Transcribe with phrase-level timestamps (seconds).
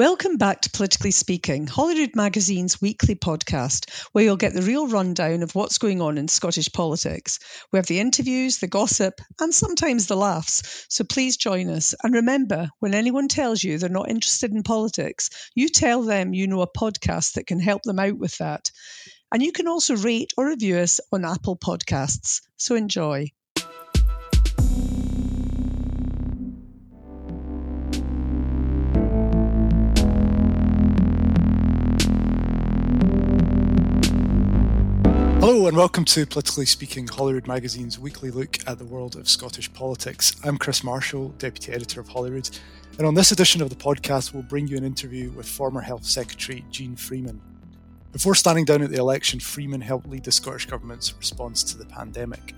[0.00, 5.42] Welcome back to Politically Speaking, Holyrood Magazine's weekly podcast, where you'll get the real rundown
[5.42, 7.38] of what's going on in Scottish politics.
[7.70, 10.86] We have the interviews, the gossip, and sometimes the laughs.
[10.88, 11.94] So please join us.
[12.02, 16.46] And remember, when anyone tells you they're not interested in politics, you tell them you
[16.46, 18.70] know a podcast that can help them out with that.
[19.30, 22.40] And you can also rate or review us on Apple Podcasts.
[22.56, 23.32] So enjoy.
[35.70, 40.34] And welcome to Politically Speaking, Holyrood Magazine's weekly look at the world of Scottish politics.
[40.42, 42.50] I'm Chris Marshall, Deputy Editor of Holyrood,
[42.98, 46.04] and on this edition of the podcast, we'll bring you an interview with former Health
[46.04, 47.40] Secretary Jeane Freeman.
[48.10, 51.86] Before standing down at the election, Freeman helped lead the Scottish Government's response to the
[51.86, 52.52] pandemic.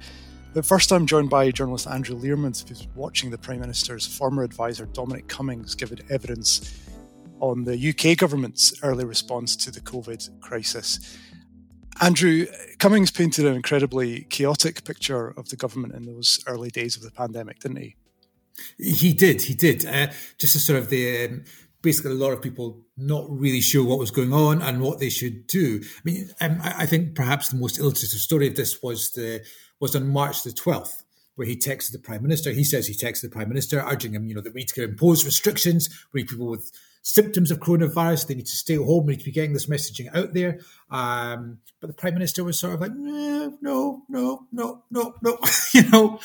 [0.54, 4.86] But first, I'm joined by journalist Andrew Learmonth, who's watching the Prime Minister's former advisor
[4.86, 6.80] Dominic Cummings give evidence
[7.40, 11.18] on the UK government's early response to the COVID crisis.
[12.00, 12.46] Andrew,
[12.78, 17.10] Cummings painted an incredibly chaotic picture of the government in those early days of the
[17.10, 17.96] pandemic, didn't he?
[18.78, 19.84] He did, he did.
[19.86, 21.44] Uh, just as sort of the um,
[21.82, 25.10] basically a lot of people not really sure what was going on and what they
[25.10, 25.80] should do.
[25.82, 29.44] I mean, um, I, I, think perhaps the most illustrative story of this was the
[29.80, 32.52] was on March the twelfth, where he texted the prime minister.
[32.52, 34.84] He says he texted the prime minister, urging him, you know, that we need to
[34.84, 36.70] impose restrictions, we people with
[37.02, 38.28] symptoms of coronavirus.
[38.28, 39.06] They need to stay at home.
[39.06, 40.60] We need to be getting this messaging out there.
[40.90, 45.38] Um, but the prime minister was sort of like, no, no, no, no, no, no.
[45.74, 46.20] you know,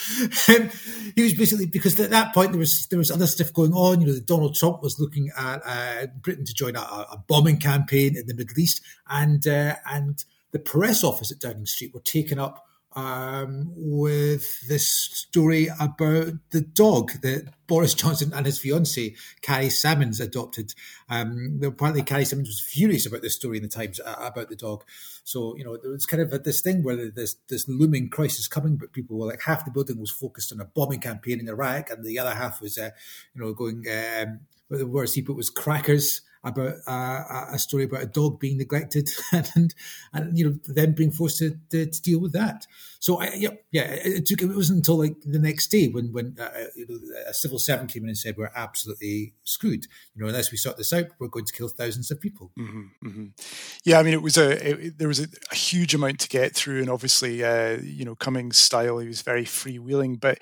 [0.48, 0.72] and
[1.16, 4.02] he was basically because at that point there was there was other stuff going on.
[4.02, 8.16] You know, Donald Trump was looking at uh, Britain to join a, a, bombing campaign
[8.16, 12.40] in the Middle East, and uh, and the press office at Downing Street were taken
[12.40, 12.67] up
[12.98, 20.20] um, with this story about the dog that Boris Johnson and his fiancée, Carrie Symonds,
[20.20, 20.74] adopted.
[21.08, 24.56] Um, apparently, Carrie Symonds was furious about this story in the Times uh, about the
[24.56, 24.84] dog.
[25.24, 28.78] So, you know, there was kind of this thing where there's this looming crisis coming,
[28.78, 31.92] but people were like, half the building was focused on a bombing campaign in Iraq,
[31.92, 32.90] and the other half was, uh,
[33.36, 34.40] you know, going, um,
[34.72, 39.10] the words he put was crackers about uh, a story about a dog being neglected
[39.56, 39.74] and
[40.14, 42.66] and you know them being forced to, to, to deal with that.
[43.00, 46.36] So I, yeah, yeah, it took it wasn't until like the next day when when
[46.40, 49.86] uh, uh, you know, a civil servant came in and said we're absolutely screwed.
[50.16, 52.52] You know, unless we sort this out, we're going to kill thousands of people.
[52.58, 53.26] Mm-hmm, mm-hmm.
[53.86, 56.56] Yeah, I mean, it was a it, there was a, a, huge amount to get
[56.56, 60.40] through, and obviously, uh, you know, Cummings' style he was very freewheeling, but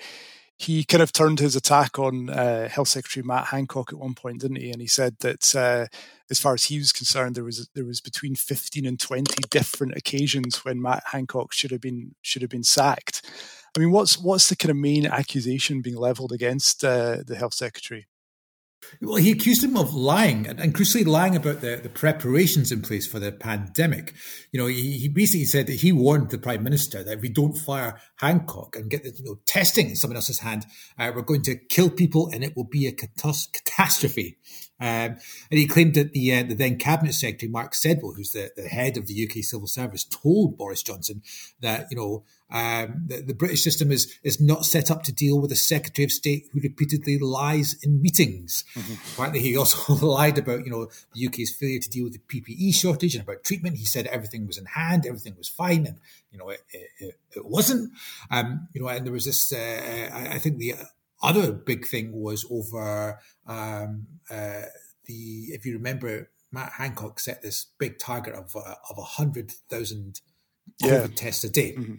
[0.58, 4.40] he kind of turned his attack on uh, Health Secretary Matt Hancock at one point,
[4.40, 4.70] didn't he?
[4.70, 5.86] And he said that uh,
[6.30, 9.96] as far as he was concerned, there was there was between fifteen and twenty different
[9.96, 13.28] occasions when Matt Hancock should have been should have been sacked.
[13.76, 17.54] I mean, what's what's the kind of main accusation being levelled against uh, the Health
[17.54, 18.06] Secretary?
[19.00, 22.82] Well, he accused him of lying and, and crucially lying about the, the preparations in
[22.82, 24.14] place for the pandemic.
[24.52, 27.28] You know, he, he basically said that he warned the prime minister that if we
[27.28, 30.66] don't fire Hancock and get the you know, testing in someone else's hand,
[30.98, 34.38] uh, we're going to kill people and it will be a catas- catastrophe.
[34.78, 35.16] Um,
[35.50, 38.68] and he claimed that the, uh, the then cabinet secretary Mark Sedwill, who's the, the
[38.68, 41.22] head of the UK civil service, told Boris Johnson
[41.60, 45.40] that you know um, the, the, British system is is not set up to deal
[45.40, 48.64] with a Secretary of State who repeatedly lies in meetings.
[48.74, 48.94] Mm-hmm.
[49.12, 52.74] Apparently, he also lied about you know the UK's failure to deal with the PPE
[52.74, 53.78] shortage and about treatment.
[53.78, 55.98] He said everything was in hand, everything was fine, and
[56.30, 57.90] you know it, it, it wasn't.
[58.30, 59.52] Um, you know, and there was this.
[59.52, 60.74] Uh, I, I, think the
[61.22, 64.62] other big thing was over um, uh,
[65.04, 65.46] the.
[65.48, 70.20] If you remember, Matt Hancock set this big target of uh, of hundred thousand
[70.82, 71.14] COVID yeah.
[71.14, 71.72] tests a day.
[71.72, 71.94] Mm-hmm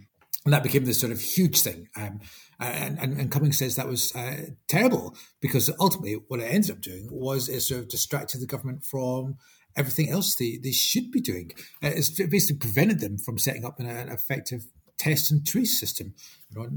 [0.47, 1.89] and that became this sort of huge thing.
[1.97, 2.21] Um,
[2.57, 6.79] and, and, and, Cummings says that was uh, terrible because ultimately what it ended up
[6.79, 9.35] doing was it sort of distracted the government from
[9.75, 11.51] everything else they, they should be doing.
[11.83, 14.67] Uh, it's basically prevented them from setting up an, an effective
[14.97, 16.13] test and trace system.
[16.55, 16.67] Know,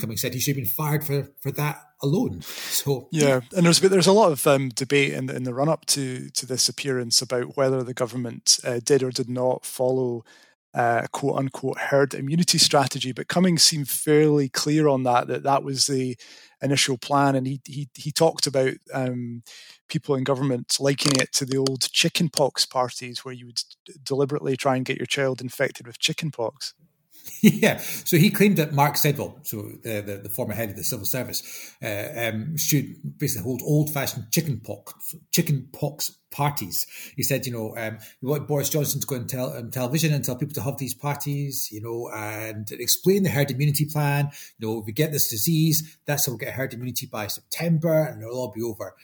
[0.00, 2.40] Cummings said he should have been fired for, for that alone.
[2.42, 5.68] So yeah, and there's there's a lot of um, debate in the, in the run
[5.68, 10.24] up to to this appearance about whether the government uh, did or did not follow
[10.74, 13.12] uh, quote unquote herd immunity strategy.
[13.12, 16.16] But Cummings seemed fairly clear on that, that that was the
[16.62, 17.34] initial plan.
[17.34, 19.42] And he, he, he talked about um,
[19.88, 23.60] people in government likening it to the old chickenpox parties where you would
[24.02, 26.74] deliberately try and get your child infected with chickenpox.
[27.40, 30.84] Yeah, so he claimed that Mark Sedwill, so the, the, the former head of the
[30.84, 36.86] civil service, uh, um, should basically hold old-fashioned chicken pox, chicken pox parties.
[37.16, 40.24] He said, you know, um, you want Boris Johnson to go on on television and
[40.24, 44.30] tell people to have these parties, you know, and explain the herd immunity plan.
[44.58, 48.04] You know, if we get this disease, that's how we'll get herd immunity by September,
[48.04, 48.94] and it'll all be over.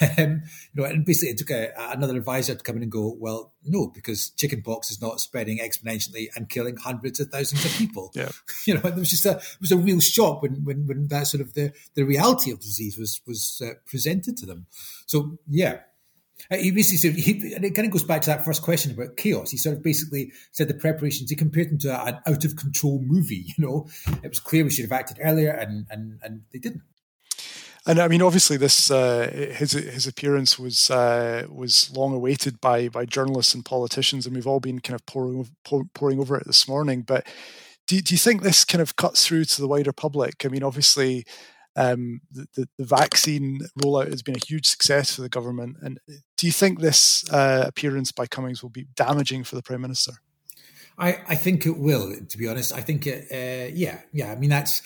[0.18, 0.42] Um,
[0.72, 3.52] you know, and basically it took a, another advisor to come in and go, well,
[3.64, 8.10] no, because chickenpox is not spreading exponentially and killing hundreds of thousands of people.
[8.14, 8.28] Yeah.
[8.66, 11.26] You know, it was just a it was a real shock when when, when that
[11.28, 14.66] sort of the, the reality of disease was was uh, presented to them.
[15.06, 15.80] So yeah,
[16.50, 18.92] uh, he basically said, he, and it kind of goes back to that first question
[18.92, 19.50] about chaos.
[19.50, 23.02] He sort of basically said the preparations, he compared them to an out of control
[23.04, 23.46] movie.
[23.56, 23.88] You know,
[24.22, 26.82] it was clear we should have acted earlier, and, and, and they didn't.
[27.88, 32.88] And I mean, obviously, this uh, his his appearance was uh, was long awaited by
[32.88, 35.48] by journalists and politicians, and we've all been kind of pouring
[35.94, 37.02] pouring over it this morning.
[37.02, 37.26] But
[37.86, 40.44] do do you think this kind of cuts through to the wider public?
[40.44, 41.24] I mean, obviously,
[41.76, 46.00] um, the, the, the vaccine rollout has been a huge success for the government, and
[46.36, 50.12] do you think this uh, appearance by Cummings will be damaging for the prime minister?
[50.98, 52.16] I, I think it will.
[52.16, 53.26] To be honest, I think it.
[53.30, 54.32] Uh, yeah, yeah.
[54.32, 54.82] I mean, that's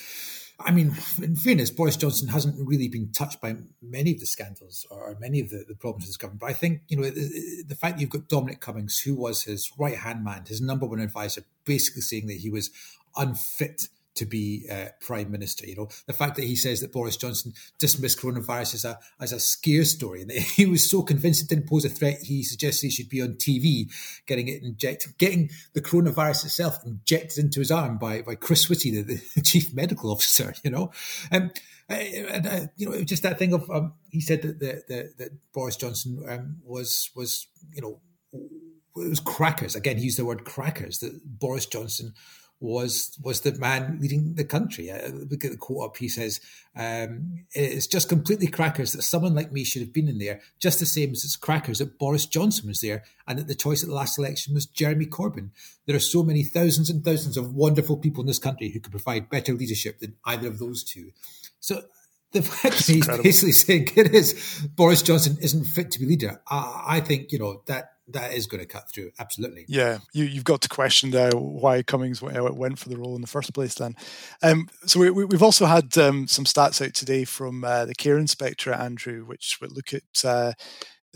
[0.62, 4.86] I mean, in fairness, Boris Johnson hasn't really been touched by many of the scandals
[4.90, 6.40] or many of the, the problems of his government.
[6.40, 9.44] But I think, you know, the, the fact that you've got Dominic Cummings, who was
[9.44, 12.70] his right hand man, his number one advisor, basically saying that he was
[13.16, 13.88] unfit
[14.20, 15.66] to be uh, prime minister.
[15.66, 19.32] You know, the fact that he says that Boris Johnson dismissed coronavirus as a as
[19.32, 22.86] a scare story, and he was so convinced it didn't pose a threat, he suggested
[22.86, 23.90] he should be on TV
[24.26, 28.90] getting it injected, getting the coronavirus itself injected into his arm by by Chris Whitty,
[28.90, 30.54] the, the chief medical officer.
[30.62, 30.92] You know,
[31.32, 31.50] um,
[31.88, 35.16] and uh, you know, it was just that thing of um, he said that that,
[35.16, 38.00] that Boris Johnson um, was was you know
[38.32, 39.74] it was crackers.
[39.74, 40.98] Again, he used the word crackers.
[40.98, 42.14] That Boris Johnson
[42.60, 44.90] was was the man leading the country.
[44.90, 45.96] Uh, look at the quote up.
[45.96, 46.40] He says,
[46.76, 50.78] um, "It's just completely crackers that someone like me should have been in there, just
[50.78, 53.88] the same as it's crackers that Boris Johnson was there, and that the choice at
[53.88, 55.50] the last election was Jeremy Corbyn.
[55.86, 58.92] There are so many thousands and thousands of wonderful people in this country who could
[58.92, 61.12] provide better leadership than either of those two.
[61.58, 61.82] So."
[62.32, 66.40] The fact that he's basically saying it is Boris Johnson isn't fit to be leader,
[66.48, 69.10] I, I think you know that that is going to cut through.
[69.18, 69.64] Absolutely.
[69.68, 73.26] Yeah, you, have got to question uh, why Cummings went for the role in the
[73.26, 73.74] first place.
[73.74, 73.96] Then,
[74.42, 78.18] um, so we, have also had um, some stats out today from uh, the care
[78.18, 80.52] inspector Andrew, which would look at uh,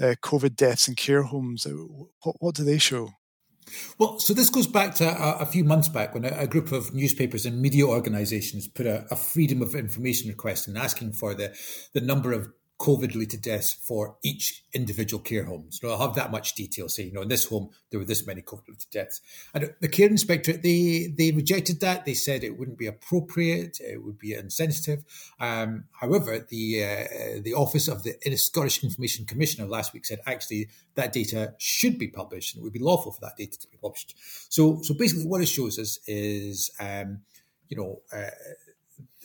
[0.02, 1.66] uh COVID deaths in care homes.
[1.66, 1.70] Uh,
[2.22, 3.10] what, what, do they show?
[3.98, 6.72] Well, so this goes back to a, a few months back when a, a, group
[6.72, 11.34] of newspapers and media organisations put a, a, freedom of information request and asking for
[11.34, 11.56] the
[11.92, 12.48] the number of
[12.80, 15.66] COVID related deaths for each individual care home.
[15.70, 18.26] So I'll have that much detail saying, you know, in this home, there were this
[18.26, 19.20] many COVID related deaths.
[19.54, 22.04] And the care inspectorate, they, they rejected that.
[22.04, 25.04] They said it wouldn't be appropriate, it would be insensitive.
[25.38, 30.68] Um, however, the, uh, the Office of the Scottish Information Commissioner last week said actually
[30.96, 33.76] that data should be published and it would be lawful for that data to be
[33.76, 34.16] published.
[34.48, 37.20] So, so basically, what it shows us is, um,
[37.68, 38.30] you know, uh,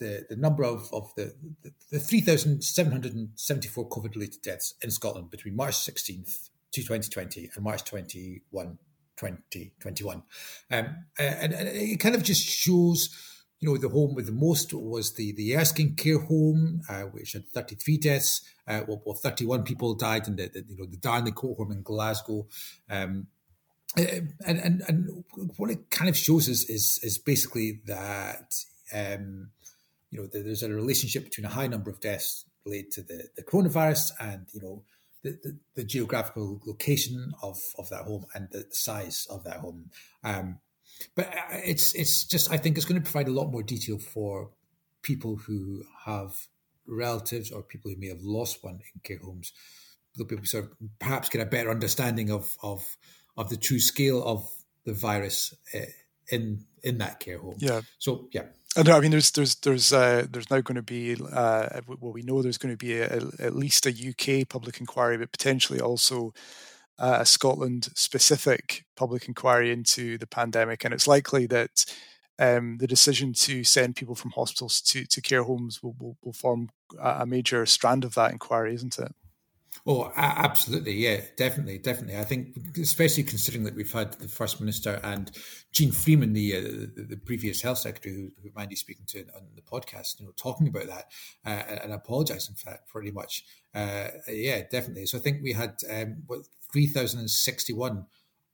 [0.00, 1.32] the, the number of, of the,
[1.62, 7.84] the, the 3,774 COVID related deaths in Scotland between March 16th to 2020 and March
[7.84, 8.78] 21,
[9.16, 10.22] 2021.
[10.70, 10.86] Um,
[11.18, 13.10] and, and, it kind of just shows,
[13.60, 17.32] you know, the home with the most was the, the Erskine Care Home, uh, which
[17.34, 18.42] had 33 deaths.
[18.66, 21.72] Uh, well, well, 31 people died in the, the you know the Darnley Court Home
[21.72, 22.46] in Glasgow.
[22.88, 23.26] Um,
[23.96, 25.24] and, and and
[25.56, 28.54] what it kind of shows us is is basically that
[28.94, 29.50] um,
[30.10, 33.42] you know, there's a relationship between a high number of deaths related to the, the
[33.42, 34.82] coronavirus and, you know,
[35.22, 39.90] the, the, the, geographical location of, of that home and the size of that home.
[40.24, 40.58] Um,
[41.14, 43.98] but uh, it's it's just I think it's going to provide a lot more detail
[43.98, 44.50] for
[45.02, 46.34] people who have
[46.86, 49.52] relatives or people who may have lost one in care homes.
[50.16, 52.84] They'll be able to sort of perhaps get a better understanding of of
[53.36, 54.48] of the true scale of
[54.84, 55.80] the virus uh,
[56.28, 57.56] in in that care home.
[57.58, 57.82] Yeah.
[57.98, 58.46] So yeah,
[58.76, 58.96] I know.
[58.96, 62.40] I mean, there's there's there's uh, there's now going to be uh, well, we know
[62.40, 66.32] there's going to be a, a, at least a UK public inquiry, but potentially also
[66.98, 71.84] uh, a Scotland specific public inquiry into the pandemic, and it's likely that
[72.38, 76.32] um, the decision to send people from hospitals to, to care homes will, will, will
[76.32, 79.12] form a major strand of that inquiry, isn't it?
[79.86, 80.92] Oh, absolutely.
[80.94, 81.78] Yeah, definitely.
[81.78, 82.18] Definitely.
[82.18, 85.30] I think, especially considering that we've had the First Minister and
[85.72, 89.46] Jeane Freeman, the, uh, the, the previous health secretary, who, who Mandy's speaking to on
[89.54, 91.10] the podcast, you know, talking about that
[91.46, 93.44] uh, and apologising for that pretty much.
[93.74, 95.06] Uh, yeah, definitely.
[95.06, 96.40] So I think we had um, what
[96.72, 98.06] 3,061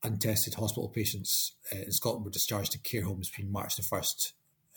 [0.04, 4.32] untested hospital patients uh, in Scotland were discharged to care homes between March the 1st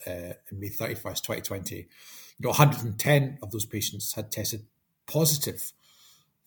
[0.06, 1.76] uh, and May 31st, 2020.
[1.76, 1.84] You
[2.40, 4.66] know, 110 of those patients had tested
[5.06, 5.72] positive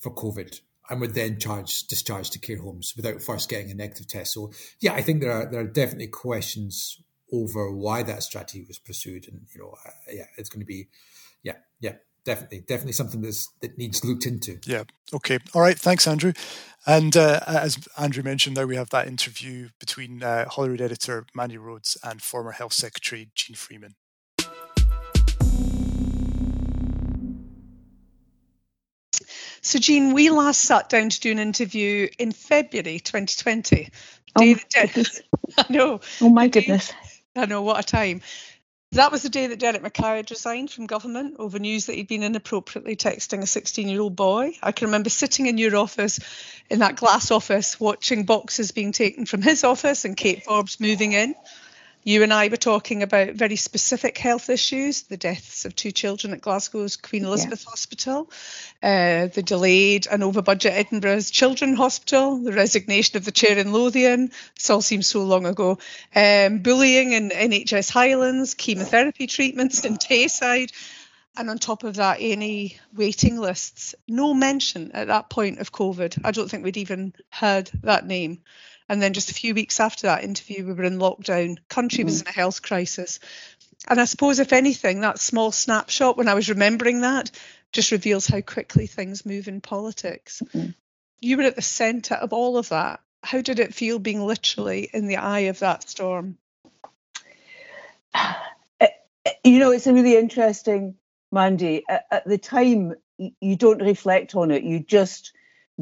[0.03, 4.07] for COVID and were then charged discharged to care homes without first getting a negative
[4.07, 4.33] test.
[4.33, 8.77] So yeah, I think there are there are definitely questions over why that strategy was
[8.77, 10.87] pursued, and you know, uh, yeah, it's going to be,
[11.41, 11.95] yeah, yeah.
[12.25, 14.59] definitely, definitely something that's that needs looked into.
[14.65, 14.83] Yeah.
[15.13, 15.39] Okay.
[15.53, 15.77] All right.
[15.77, 16.33] Thanks, Andrew.
[16.85, 21.97] And uh, as Andrew mentioned, now we have that interview between uh, editor Mandy Rhodes
[22.03, 23.95] and former Health Secretary Jeane Freeman.
[29.63, 33.89] So, Jean, we last sat down to do an interview in February 2020.
[34.35, 34.55] Oh,
[35.57, 36.01] I know.
[36.19, 36.91] Oh, my goodness.
[37.35, 38.21] I know, what a time.
[38.91, 42.09] That was the day that Derek Mackay had resigned from government over news that he'd
[42.09, 44.51] been inappropriately texting a 16 year old boy.
[44.61, 46.19] I can remember sitting in your office,
[46.69, 51.13] in that glass office, watching boxes being taken from his office and Kate Forbes moving
[51.13, 51.35] in.
[52.05, 56.33] You and I were talking about very specific health issues the deaths of two children
[56.33, 57.69] at Glasgow's Queen Elizabeth yeah.
[57.69, 58.29] Hospital,
[58.81, 63.71] uh, the delayed and over budget Edinburgh's Children's Hospital, the resignation of the chair in
[63.71, 64.31] Lothian.
[64.55, 65.77] This all seems so long ago.
[66.13, 70.71] Um, bullying in NHS Highlands, chemotherapy treatments in Tayside.
[71.35, 73.95] And on top of that, any waiting lists.
[74.07, 76.21] No mention at that point of COVID.
[76.23, 78.41] I don't think we'd even heard that name.
[78.89, 81.57] And then just a few weeks after that interview, we were in lockdown.
[81.69, 82.25] Country was mm.
[82.25, 83.19] in a health crisis.
[83.87, 87.31] And I suppose, if anything, that small snapshot, when I was remembering that,
[87.71, 90.41] just reveals how quickly things move in politics.
[90.45, 90.71] Mm-hmm.
[91.19, 93.01] You were at the centre of all of that.
[93.23, 96.37] How did it feel being literally in the eye of that storm?
[99.45, 100.95] You know, it's a really interesting,
[101.31, 101.83] Mandy.
[101.87, 104.63] At the time, you don't reflect on it.
[104.63, 105.31] You just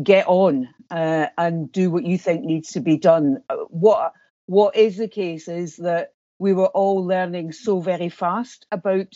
[0.01, 3.43] get on uh, and do what you think needs to be done.
[3.49, 4.13] Uh, what
[4.45, 9.13] what is the case is that we were all learning so very fast about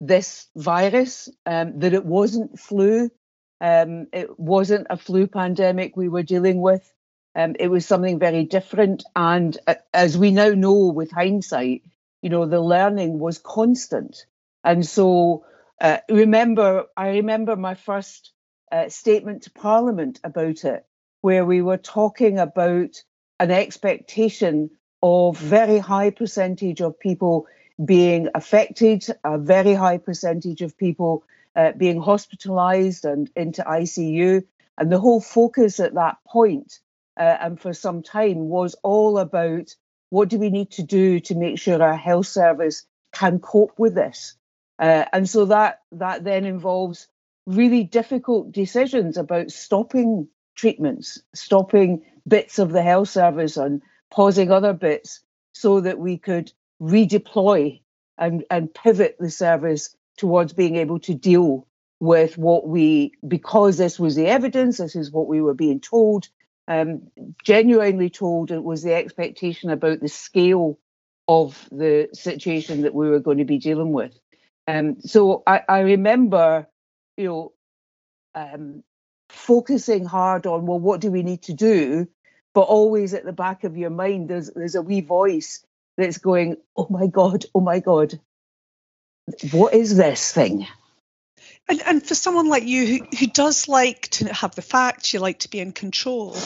[0.00, 3.10] this virus um, that it wasn't flu,
[3.60, 6.90] um, it wasn't a flu pandemic we were dealing with.
[7.34, 11.82] Um, it was something very different, and uh, as we now know with hindsight,
[12.22, 14.24] you know the learning was constant.
[14.64, 15.44] And so,
[15.80, 18.32] uh, remember, I remember my first
[18.70, 20.84] uh, statement to Parliament about it,
[21.20, 23.02] where we were talking about
[23.40, 24.70] an expectation
[25.02, 27.46] of very high percentage of people
[27.84, 34.44] being affected, a very high percentage of people uh, being hospitalized and into ICU.
[34.76, 36.80] And the whole focus at that point,
[37.18, 39.74] uh, and for some time, was all about
[40.10, 43.94] what do we need to do to make sure our health service can cope with
[43.94, 44.34] this.
[44.78, 47.08] Uh, and so that that then involves
[47.48, 54.74] really difficult decisions about stopping treatments, stopping bits of the health service and pausing other
[54.74, 55.20] bits
[55.54, 57.80] so that we could redeploy
[58.18, 61.66] and, and pivot the service towards being able to deal
[62.00, 66.28] with what we, because this was the evidence, this is what we were being told,
[66.68, 67.08] um,
[67.42, 70.78] genuinely told, it was the expectation about the scale
[71.26, 74.18] of the situation that we were going to be dealing with.
[74.66, 76.66] Um, so I, I remember
[77.18, 77.52] you know,
[78.34, 78.84] um,
[79.28, 82.08] focusing hard on well, what do we need to do?
[82.54, 85.64] But always at the back of your mind, there's there's a wee voice
[85.96, 88.18] that's going, "Oh my god, oh my god,
[89.50, 90.66] what is this thing?"
[91.68, 95.20] And, and for someone like you who, who does like to have the facts, you
[95.20, 96.36] like to be in control,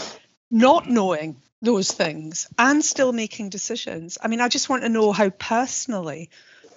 [0.50, 4.19] not knowing those things and still making decisions.
[4.21, 6.31] I mean, I just want to know how personally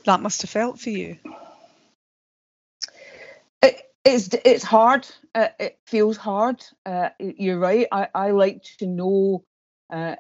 [0.04, 1.18] that must have felt for you
[4.06, 5.08] it's it's hard.
[5.34, 6.64] Uh, it feels hard.
[6.86, 7.88] Uh, you're right.
[7.92, 9.44] I, I like to know
[9.92, 10.16] uh,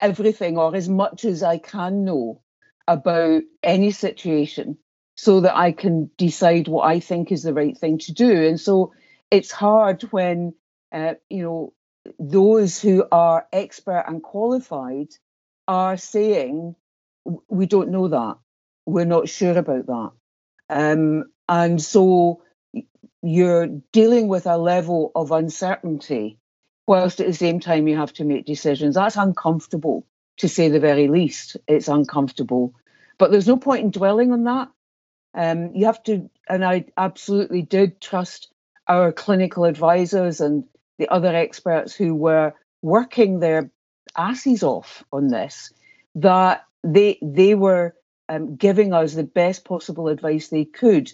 [0.00, 2.42] everything or as much as I can know
[2.88, 4.78] about any situation
[5.14, 8.46] so that I can decide what I think is the right thing to do.
[8.46, 8.92] And so
[9.30, 10.54] it's hard when
[10.92, 11.72] uh, you know
[12.18, 15.08] those who are expert and qualified
[15.68, 16.74] are saying
[17.48, 18.38] we don't know that.
[18.84, 20.10] We're not sure about that.
[20.70, 22.42] Um, and so
[23.22, 26.38] you're dealing with a level of uncertainty,
[26.86, 28.94] whilst at the same time you have to make decisions.
[28.94, 30.06] That's uncomfortable,
[30.38, 31.56] to say the very least.
[31.66, 32.74] It's uncomfortable.
[33.18, 34.68] But there's no point in dwelling on that.
[35.34, 38.52] Um, you have to, and I absolutely did trust
[38.86, 40.64] our clinical advisors and
[40.98, 43.70] the other experts who were working their
[44.16, 45.72] asses off on this,
[46.14, 47.94] that they they were
[48.28, 51.12] um, giving us the best possible advice they could.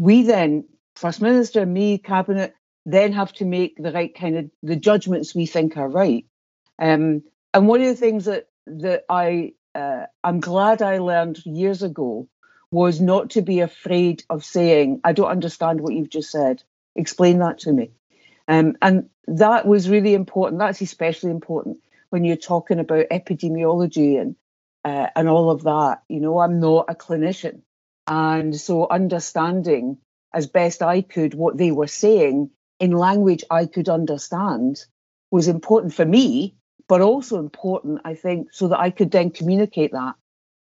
[0.00, 0.64] We then
[0.98, 5.46] First Minister, me, Cabinet, then have to make the right kind of the judgments we
[5.46, 6.26] think are right.
[6.76, 7.22] Um,
[7.54, 12.28] and one of the things that that I uh, I'm glad I learned years ago
[12.72, 16.64] was not to be afraid of saying, "I don't understand what you've just said.
[16.96, 17.92] Explain that to me."
[18.48, 20.58] Um, and that was really important.
[20.58, 21.78] That's especially important
[22.10, 24.34] when you're talking about epidemiology and
[24.84, 26.02] uh, and all of that.
[26.08, 27.60] You know, I'm not a clinician,
[28.08, 29.98] and so understanding
[30.32, 34.84] as best I could what they were saying in language I could understand
[35.30, 36.56] was important for me,
[36.88, 40.14] but also important, I think, so that I could then communicate that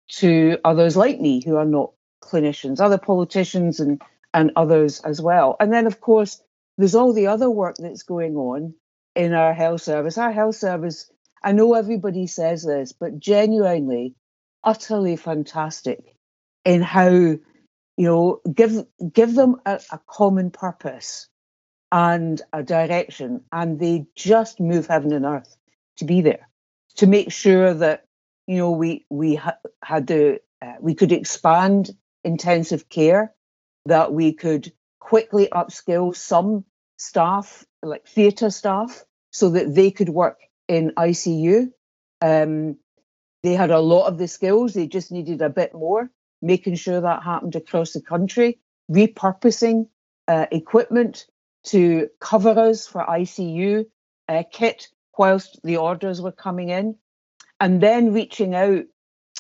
[0.09, 1.93] to others like me who are not
[2.23, 4.01] clinicians, other politicians and,
[4.35, 5.57] and others as well.
[5.61, 6.43] And then, of course,
[6.79, 8.75] there's all the other work that's going on
[9.15, 10.19] in our health service.
[10.19, 11.11] Our health service,
[11.43, 14.15] I know everybody says this, but genuinely,
[14.65, 16.17] utterly fantastic
[16.65, 17.37] in how,
[17.97, 21.29] you know, give give them a, a common purpose
[21.91, 25.57] and a direction, and they just move heaven and earth
[25.99, 26.49] to be there,
[26.97, 28.05] to make sure that
[28.47, 31.91] you know we we ha- had the uh, we could expand
[32.23, 33.33] intensive care,
[33.87, 36.65] that we could quickly upskill some
[36.99, 41.71] staff, like theatre staff, so that they could work in ICU.
[42.21, 42.77] Um,
[43.43, 46.11] they had a lot of the skills, they just needed a bit more,
[46.47, 48.59] making sure that happened across the country,
[48.91, 49.89] repurposing
[50.29, 51.27] uh, equipment
[51.65, 53.85] to cover us for ICU
[54.29, 54.89] uh, kit
[55.19, 56.95] whilst the orders were coming in,
[57.61, 58.85] and then reaching out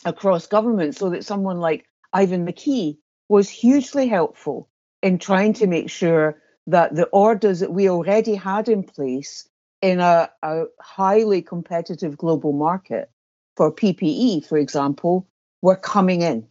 [0.04, 2.98] across government so that someone like Ivan McKee
[3.28, 4.68] was hugely helpful
[5.02, 9.48] in trying to make sure that the orders that we already had in place
[9.82, 13.10] in a, a highly competitive global market
[13.56, 15.28] for PPE, for example,
[15.62, 16.48] were coming in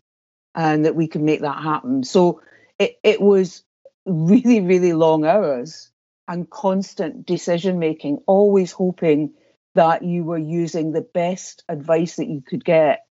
[0.55, 2.03] and that we could make that happen.
[2.03, 2.41] So
[2.79, 3.63] it, it was
[4.05, 5.91] really, really long hours
[6.27, 9.33] and constant decision making, always hoping
[9.75, 13.05] that you were using the best advice that you could get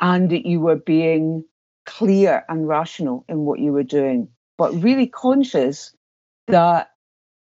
[0.00, 1.44] and that you were being
[1.86, 5.94] clear and rational in what you were doing, but really conscious
[6.48, 6.90] that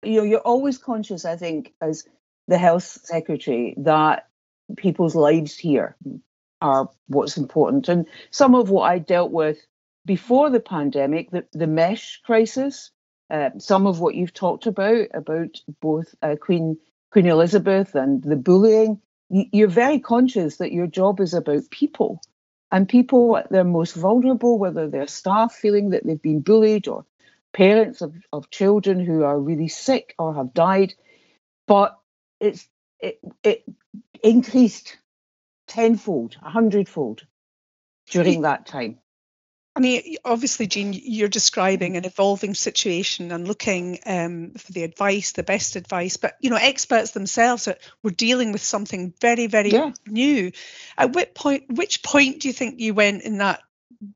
[0.02, 2.04] you know you're always conscious i think as
[2.48, 4.28] the health secretary that
[4.76, 5.96] people's lives here
[6.60, 7.88] are what's important.
[7.88, 9.58] And some of what i dealt with
[10.06, 12.90] before the pandemic the, the mesh crisis
[13.30, 16.76] uh, some of what you've talked about about both uh, queen
[17.12, 22.20] queen elizabeth and the bullying you're very conscious that your job is about people
[22.72, 27.04] and people at their most vulnerable whether they're staff feeling that they've been bullied or
[27.52, 30.94] parents of, of children who are really sick or have died,
[31.66, 31.98] but
[32.40, 32.68] it's
[33.00, 33.64] it, it
[34.22, 34.96] increased
[35.70, 37.24] tenfold, a hundredfold
[38.10, 38.98] during that time.
[39.76, 45.30] I mean, obviously, Jean, you're describing an evolving situation and looking um, for the advice,
[45.32, 46.16] the best advice.
[46.16, 49.92] But you know, experts themselves are, were dealing with something very, very yeah.
[50.06, 50.50] new.
[50.98, 51.64] At what point?
[51.68, 53.60] Which point do you think you went in that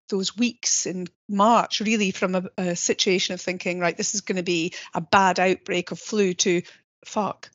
[0.09, 4.37] those weeks in March, really from a, a situation of thinking, right, this is going
[4.37, 6.63] to be a bad outbreak of flu to
[7.05, 7.51] fuck.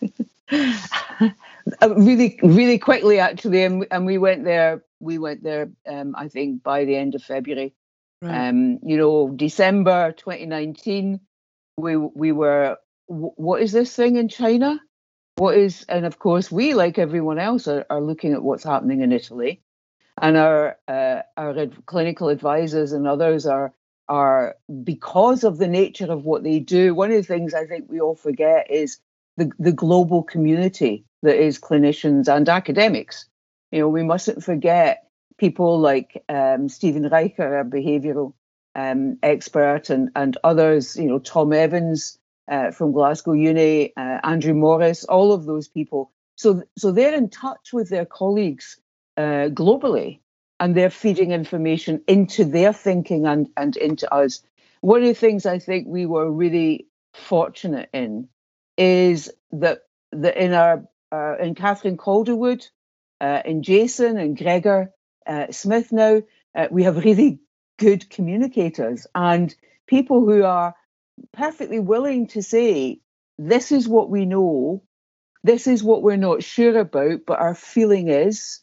[1.80, 4.84] Uh, really, really quickly, actually, and, and we went there.
[5.00, 7.74] We went there, um, I think, by the end of February.
[8.20, 8.48] Right.
[8.48, 11.20] Um, you know, December 2019,
[11.76, 12.76] we we were.
[13.06, 14.80] what is this thing in China?
[15.36, 19.00] What is, and of course, we, like everyone else, are, are looking at what's happening
[19.00, 19.62] in Italy
[20.20, 23.72] and our uh, our clinical advisors and others are
[24.08, 26.94] are because of the nature of what they do.
[26.94, 28.98] One of the things I think we all forget is
[29.36, 33.26] the the global community that is clinicians and academics.
[33.70, 38.34] You know, we mustn't forget people like um, Stephen Reicher, a behavioural
[38.74, 40.96] um, expert, and and others.
[40.96, 42.18] You know, Tom Evans
[42.50, 46.12] uh, from Glasgow Uni, uh, Andrew Morris, all of those people.
[46.36, 48.78] So so they're in touch with their colleagues
[49.16, 50.20] uh, globally
[50.62, 54.42] and they're feeding information into their thinking and, and into us.
[54.80, 58.28] One of the things I think we were really fortunate in
[58.76, 59.82] is that,
[60.12, 62.66] that in our uh, in Catherine Calderwood,
[63.20, 64.90] uh, in Jason and Gregor
[65.26, 66.22] uh, Smith now,
[66.54, 67.38] uh, we have really
[67.78, 69.54] good communicators and
[69.86, 70.74] people who are
[71.32, 73.00] perfectly willing to say,
[73.38, 74.82] this is what we know,
[75.44, 78.60] this is what we're not sure about, but our feeling is,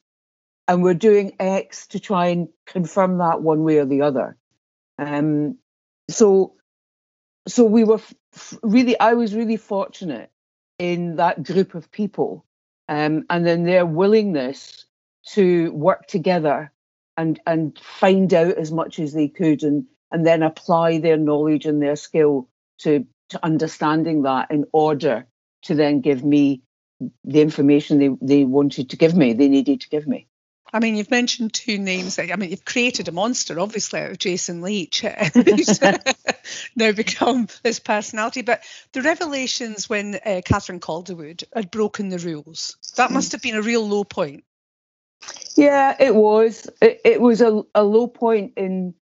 [0.68, 4.38] and we're doing X to try and confirm that one way or the other.
[4.98, 5.58] Um,
[6.10, 6.56] so,
[7.50, 10.30] so we were f- really, I was really fortunate
[10.78, 12.46] in that group of people,
[12.88, 14.86] um, and then their willingness
[15.34, 16.72] to work together
[17.18, 21.66] and and find out as much as they could, and and then apply their knowledge
[21.66, 25.28] and their skill to to understanding that in order
[25.64, 26.62] to then give me
[27.24, 30.28] the information they, they wanted to give me, they needed to give me.
[30.72, 32.20] I mean, you've mentioned two names.
[32.20, 35.04] I mean, you've created a monster, obviously, out of Jason Leitch,
[36.76, 38.42] now become this personality.
[38.42, 43.56] But the revelations when uh, Catherine Calderwood had broken the rules, that must have been
[43.56, 44.44] a real low point.
[45.56, 46.70] Yeah, it was.
[46.82, 48.94] It, it was a, a low point in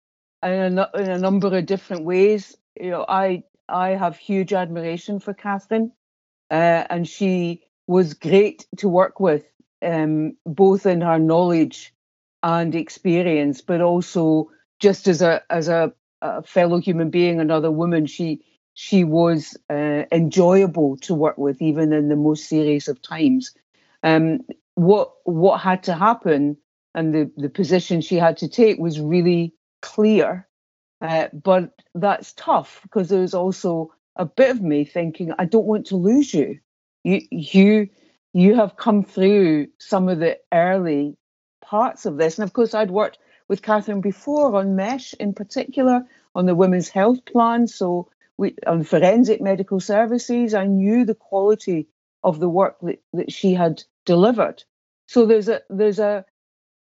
[0.44, 2.58] in a, in a number of different ways.
[2.80, 5.92] You know, I I have huge admiration for Catherine,
[6.50, 9.46] uh, and she was great to work with,
[9.82, 11.94] um, both in her knowledge
[12.44, 15.94] and experience, but also just as a as a,
[16.38, 18.06] a fellow human being, another woman.
[18.06, 18.42] She
[18.74, 23.54] she was uh, enjoyable to work with, even in the most serious of times.
[24.04, 24.42] Um,
[24.76, 26.58] what what had to happen
[26.94, 30.48] and the, the position she had to take was really clear.
[31.00, 35.68] Uh, but that's tough because there was also a bit of me thinking, I don't
[35.68, 36.60] want to lose you.
[37.04, 37.90] You you
[38.34, 41.16] you have come through some of the early
[41.62, 42.38] parts of this.
[42.38, 46.06] And of course I'd worked with Catherine before on MESH in particular,
[46.36, 47.68] on the women's health plan.
[47.68, 51.88] So we, on forensic medical services, I knew the quality
[52.24, 54.64] of the work that, that she had delivered.
[55.08, 56.26] So there's a there's a,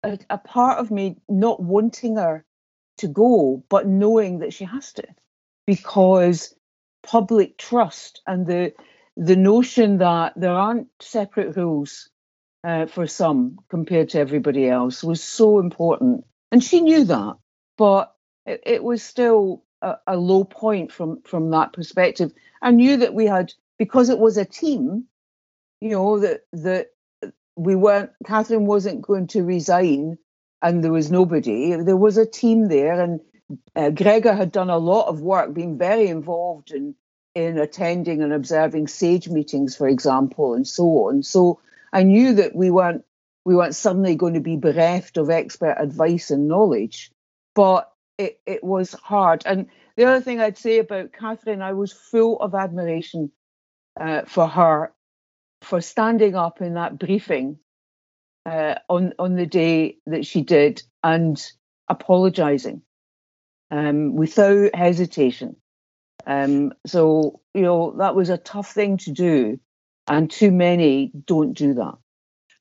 [0.03, 2.45] a, a part of me not wanting her
[2.99, 5.05] to go, but knowing that she has to,
[5.67, 6.55] because
[7.03, 8.73] public trust and the
[9.17, 12.11] the notion that there aren't separate rules
[12.65, 17.37] uh, for some compared to everybody else was so important, and she knew that,
[17.77, 22.33] but it, it was still a, a low point from from that perspective.
[22.63, 25.05] I knew that we had because it was a team,
[25.81, 26.89] you know that that
[27.57, 28.11] we weren't.
[28.25, 30.19] Catherine wasn't going to resign,
[30.63, 31.75] and there was nobody.
[31.77, 33.21] There was a team there, and
[33.75, 36.95] uh, Gregor had done a lot of work, being very involved in
[37.35, 41.23] in attending and observing SAGE meetings, for example, and so on.
[41.23, 41.61] So
[41.93, 43.05] I knew that we weren't
[43.47, 47.13] we weren't suddenly going to be bereft of expert advice and knowledge,
[47.55, 49.45] but it, it was hard.
[49.47, 53.31] And the other thing I'd say about Catherine, I was full of admiration
[53.99, 54.93] uh, for her
[55.63, 57.59] for standing up in that briefing
[58.45, 61.41] uh, on on the day that she did and
[61.89, 62.83] apologising
[63.71, 65.55] um, without hesitation.
[66.27, 69.61] Um, so you know that was a tough thing to do,
[70.09, 71.95] and too many don't do that.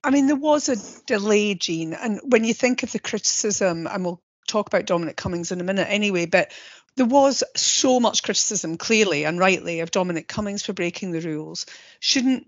[0.06, 4.06] I mean, there was a delay, Jean, and when you think of the criticism, and
[4.06, 6.52] we'll talk about Dominic Cummings in a minute anyway, but
[6.96, 11.66] there was so much criticism, clearly and rightly, of Dominic Cummings for breaking the rules.
[12.00, 12.46] Shouldn't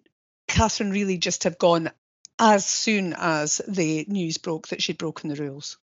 [0.48, 1.89] Catherine really just have gone
[2.38, 5.80] as soon as the news broke that she'd broken the rules?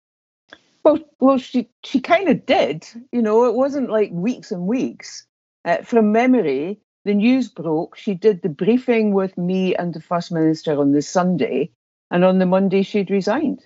[0.83, 2.85] Well, well, she she kind of did.
[3.13, 5.25] You know, it wasn't like weeks and weeks.
[5.63, 7.95] Uh, from memory, the news broke.
[7.97, 11.71] She did the briefing with me and the first minister on the Sunday,
[12.09, 13.65] and on the Monday she'd resigned.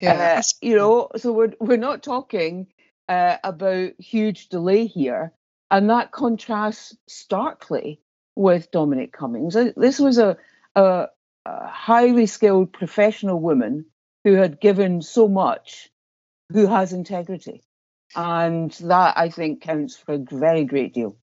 [0.00, 2.66] Yeah, uh, you know, so we're we're not talking
[3.08, 5.32] uh, about huge delay here,
[5.70, 8.00] and that contrasts starkly
[8.34, 9.54] with Dominic Cummings.
[9.54, 10.36] Uh, this was a,
[10.74, 11.06] a,
[11.46, 13.86] a highly skilled professional woman
[14.24, 15.90] who had given so much,
[16.50, 17.62] who has integrity,
[18.16, 21.16] and that I think counts for a very great deal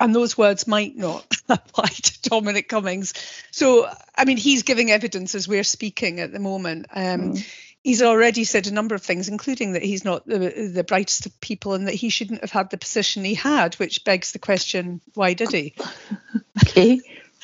[0.00, 3.14] and those words might not apply to Dominic Cummings.
[3.50, 6.86] So, I mean, he's giving evidence as we're speaking at the moment.
[6.94, 7.44] Um, mm
[7.84, 11.40] he's already said a number of things, including that he's not the, the brightest of
[11.40, 15.00] people and that he shouldn't have had the position he had, which begs the question,
[15.12, 15.74] why did he?
[16.66, 17.00] okay.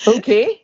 [0.08, 0.62] Okay.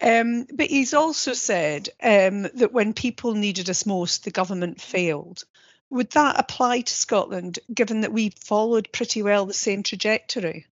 [0.00, 5.42] Um, but he's also said um, that when people needed us most, the government failed.
[5.90, 10.66] Would that apply to Scotland, given that we followed pretty well the same trajectory?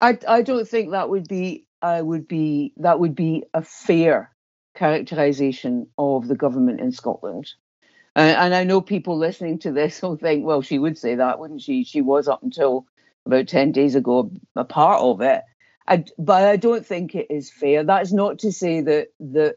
[0.00, 4.32] I, I don't think that would be I would be that would be a fair
[4.74, 7.52] characterization of the government in Scotland.
[8.16, 11.38] Uh, and I know people listening to this will think, well, she would say that,
[11.38, 11.84] wouldn't she?
[11.84, 12.86] She was up until
[13.26, 15.42] about 10 days ago a part of it.
[15.86, 17.84] I, but I don't think it is fair.
[17.84, 19.56] That's not to say that that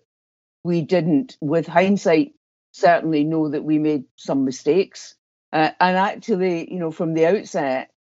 [0.63, 2.33] we didn't, with hindsight,
[2.71, 5.15] certainly know that we made some mistakes.
[5.51, 7.91] Uh, and actually, you know, from the outset,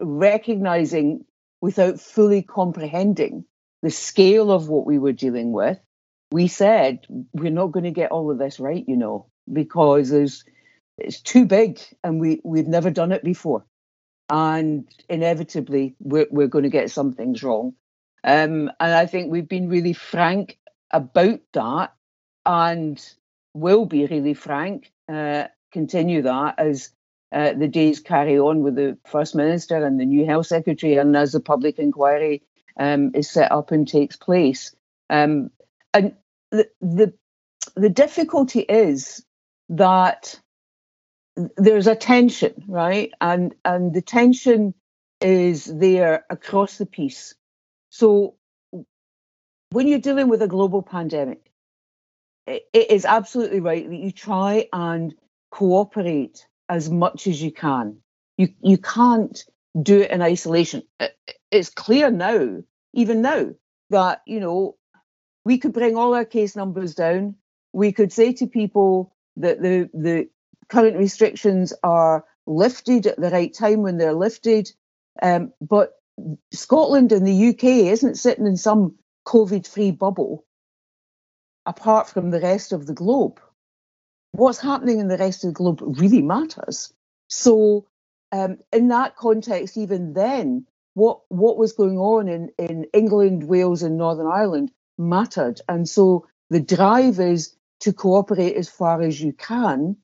[0.00, 1.24] recognizing
[1.60, 3.44] without fully comprehending
[3.82, 5.78] the scale of what we were dealing with,
[6.32, 10.44] we said we're not going to get all of this right, you know, because there's
[10.98, 13.64] it's too big and we we've never done it before,
[14.28, 17.74] and inevitably we're we're going to get some things wrong.
[18.22, 20.58] Um, and I think we've been really frank
[20.90, 21.94] about that,
[22.44, 23.02] and
[23.54, 24.92] will be really frank.
[25.10, 26.90] Uh, continue that as
[27.32, 31.16] uh, the days carry on with the first minister and the new health secretary, and
[31.16, 32.42] as the public inquiry
[32.78, 34.74] um, is set up and takes place.
[35.08, 35.50] Um,
[35.94, 36.14] and
[36.50, 37.12] the, the
[37.76, 39.24] the difficulty is
[39.68, 40.40] that
[41.56, 43.12] there's a tension, right?
[43.20, 44.74] And and the tension
[45.20, 47.34] is there across the piece.
[47.90, 48.34] So
[49.70, 51.50] when you're dealing with a global pandemic,
[52.46, 55.14] it, it is absolutely right that you try and
[55.50, 57.98] cooperate as much as you can.
[58.38, 59.44] You you can't
[59.82, 60.82] do it in isolation.
[61.50, 62.62] It's clear now,
[62.94, 63.50] even now,
[63.90, 64.76] that you know
[65.44, 67.34] we could bring all our case numbers down.
[67.72, 70.30] We could say to people that the the
[70.68, 74.70] current restrictions are lifted at the right time when they're lifted,
[75.20, 75.94] um, but
[76.52, 78.94] Scotland and the UK isn't sitting in some
[79.26, 80.44] COVID-free bubble
[81.66, 83.40] apart from the rest of the globe.
[84.32, 86.92] What's happening in the rest of the globe really matters.
[87.28, 87.86] So,
[88.32, 93.82] um, in that context, even then, what what was going on in, in England, Wales,
[93.82, 95.60] and Northern Ireland mattered.
[95.68, 99.96] And so the drive is to cooperate as far as you can.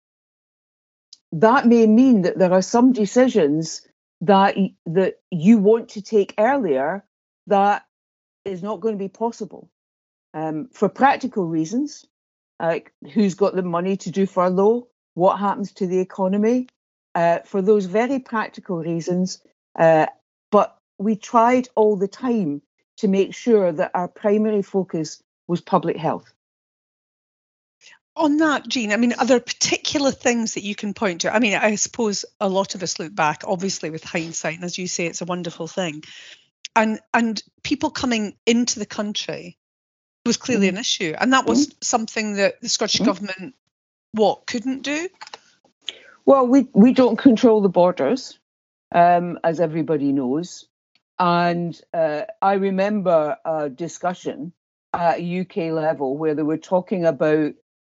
[1.32, 3.86] That may mean that there are some decisions
[4.22, 7.04] that that you want to take earlier
[7.48, 7.84] that
[8.44, 9.70] is not going to be possible
[10.34, 12.06] um, for practical reasons,
[12.60, 16.68] like who's got the money to do furlough, what happens to the economy,
[17.14, 19.42] uh, for those very practical reasons.
[19.78, 20.06] Uh,
[20.50, 22.62] but we tried all the time
[22.98, 26.32] to make sure that our primary focus was public health.
[28.16, 31.34] On that, Jean, I mean, are there particular things that you can point to?
[31.34, 34.78] I mean, I suppose a lot of us look back, obviously, with hindsight, and as
[34.78, 36.02] you say, it's a wonderful thing.
[36.74, 39.58] And and people coming into the country
[40.26, 41.74] was clearly an issue, and that was mm.
[41.82, 43.06] something that the Scottish mm.
[43.06, 43.54] government
[44.12, 45.08] what couldn't do.
[46.24, 48.38] Well, we we don't control the borders,
[48.92, 50.66] um, as everybody knows.
[51.18, 54.52] And uh, I remember a discussion
[54.92, 57.54] at UK level where they were talking about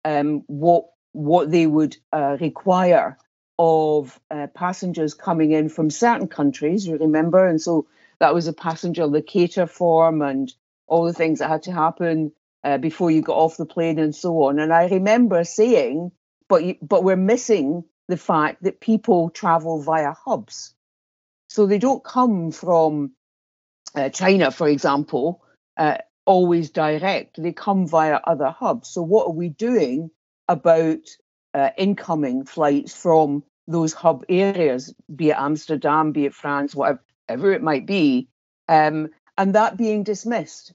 [0.05, 3.17] um, what what they would uh, require
[3.59, 6.87] of uh, passengers coming in from certain countries.
[6.87, 7.87] You remember, and so
[8.19, 10.53] that was a passenger locator form and
[10.87, 12.33] all the things that had to happen
[12.65, 14.59] uh, before you got off the plane and so on.
[14.59, 16.13] And I remember saying,
[16.49, 20.75] but you, but we're missing the fact that people travel via hubs.
[21.49, 23.13] So they don't come from
[23.95, 25.43] uh, China, for example,
[25.77, 27.41] uh, always direct.
[27.41, 28.89] They come via other hubs.
[28.89, 30.11] So what are we doing
[30.49, 31.01] about
[31.55, 37.63] uh, incoming flights from those hub areas, be it Amsterdam, be it France, whatever it
[37.63, 38.29] might be,
[38.69, 40.73] um, and that being dismissed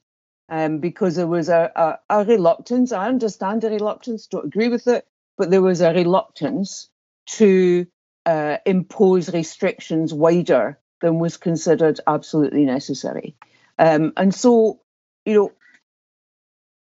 [0.49, 1.71] um, because there was a,
[2.09, 2.91] a, a reluctance.
[2.91, 5.05] I understand the reluctance, don't agree with it,
[5.37, 6.89] but there was a reluctance
[7.27, 7.87] to
[8.25, 13.35] uh, impose restrictions wider than was considered absolutely necessary.
[13.79, 14.81] Um, and so,
[15.25, 15.51] you know,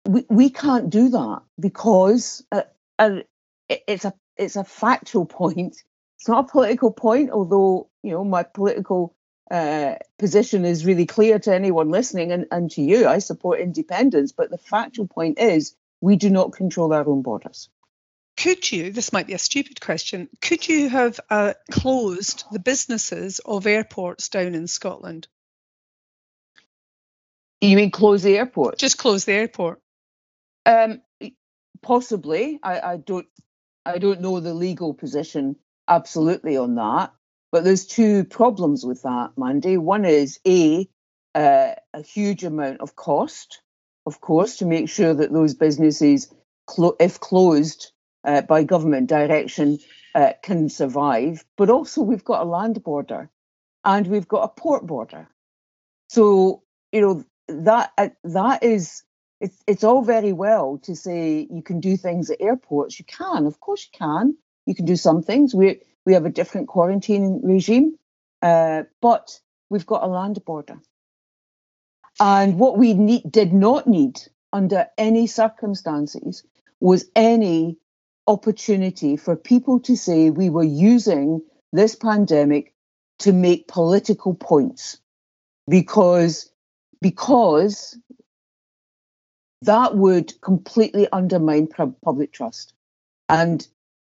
[0.06, 2.62] we, we can't do that because uh,
[2.98, 3.20] uh,
[3.68, 5.76] it's a it's a factual point.
[6.18, 9.14] It's not a political point, although you know my political
[9.50, 13.06] uh, position is really clear to anyone listening and, and to you.
[13.06, 17.68] I support independence, but the factual point is we do not control our own borders
[18.36, 23.40] could you, this might be a stupid question, could you have uh, closed the businesses
[23.44, 25.28] of airports down in Scotland?
[27.60, 28.78] You mean close the airport?
[28.78, 29.80] Just close the airport.
[30.66, 31.00] Um,
[31.80, 32.58] possibly.
[32.62, 33.26] I, I don't.
[33.86, 35.56] I don't know the legal position
[35.88, 37.12] absolutely on that.
[37.54, 39.76] But there's two problems with that, Mandy.
[39.76, 40.88] One is a
[41.36, 43.62] uh, a huge amount of cost,
[44.06, 46.34] of course, to make sure that those businesses,
[46.66, 47.92] clo- if closed,
[48.24, 49.78] uh, by government direction
[50.16, 51.44] uh, can survive.
[51.56, 53.30] But also, we've got a land border
[53.84, 55.28] and we've got a port border.
[56.08, 59.04] So, you know, that uh, that is
[59.40, 62.98] it's it's all very well to say you can do things at airports.
[62.98, 64.36] You can, of course, you can.
[64.66, 65.54] You can do some things.
[65.54, 67.98] We we have a different quarantine regime,
[68.42, 69.38] uh, but
[69.70, 70.78] we've got a land border.
[72.20, 74.20] And what we need, did not need
[74.52, 76.44] under any circumstances
[76.80, 77.78] was any
[78.26, 82.72] opportunity for people to say we were using this pandemic
[83.18, 84.98] to make political points
[85.68, 86.50] because
[87.00, 87.98] because
[89.62, 91.66] that would completely undermine
[92.02, 92.72] public trust
[93.28, 93.66] and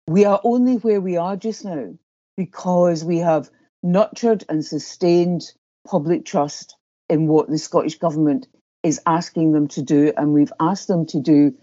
[0.08, 1.94] we are only where we are just now
[2.36, 3.50] because we have
[3.82, 5.42] nurtured and sustained
[5.86, 6.76] public trust
[7.08, 8.46] in what the Scottish Government
[8.82, 10.12] is asking them to do.
[10.16, 11.54] And we've asked them to do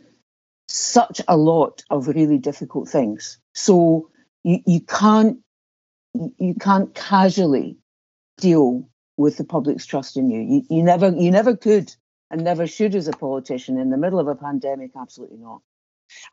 [0.67, 3.37] such a lot of really difficult things.
[3.53, 4.09] So
[4.43, 5.39] you, you can't
[6.37, 7.77] you can't casually
[8.37, 10.41] deal with the public's trust in you.
[10.41, 10.77] you.
[10.77, 11.93] You never you never could
[12.29, 14.91] and never should as a politician in the middle of a pandemic.
[14.99, 15.61] Absolutely not.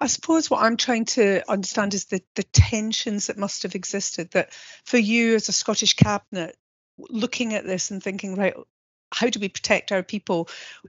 [0.00, 4.30] I suppose what I'm trying to understand is the, the tensions that must have existed.
[4.32, 4.52] That
[4.84, 6.56] for you as a Scottish cabinet,
[6.98, 8.54] looking at this and thinking, right,
[9.12, 10.48] how do we protect our people?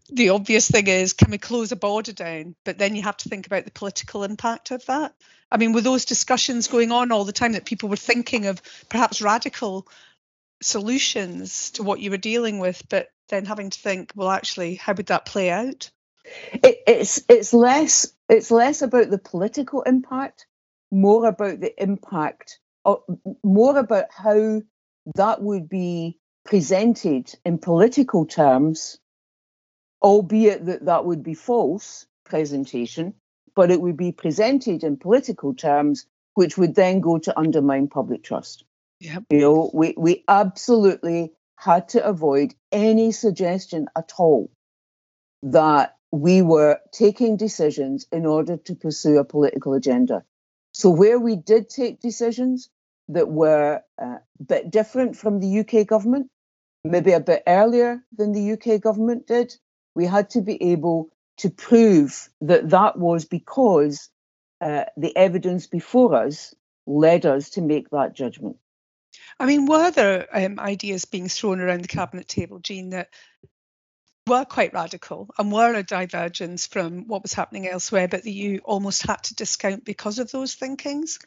[0.09, 2.55] The obvious thing is, can we close a border down?
[2.63, 5.15] But then you have to think about the political impact of that.
[5.51, 8.61] I mean, were those discussions going on all the time that people were thinking of
[8.89, 9.87] perhaps radical
[10.61, 14.93] solutions to what you were dealing with, but then having to think, well, actually, how
[14.93, 15.89] would that play out?
[16.53, 20.47] It, it's it's less it's less about the political impact,
[20.89, 23.03] more about the impact, or
[23.43, 24.61] more about how
[25.15, 28.99] that would be presented in political terms,
[30.01, 33.13] albeit that that would be false presentation,
[33.53, 38.23] but it would be presented in political terms, which would then go to undermine public
[38.23, 38.63] trust.
[39.01, 39.23] Yep.
[39.29, 44.49] You know, we, we absolutely had to avoid any suggestion at all
[45.43, 50.23] that we were taking decisions in order to pursue a political agenda.
[50.73, 52.69] So, where we did take decisions
[53.09, 56.29] that were uh, a bit different from the UK government,
[56.83, 59.55] maybe a bit earlier than the UK government did,
[59.95, 64.09] we had to be able to prove that that was because
[64.61, 66.53] uh, the evidence before us
[66.85, 68.57] led us to make that judgment.
[69.39, 73.09] I mean, were there um, ideas being thrown around the cabinet table, Jeane, that
[74.27, 78.59] were quite radical and were a divergence from what was happening elsewhere, but that you
[78.63, 81.19] almost had to discount because of those thinkings?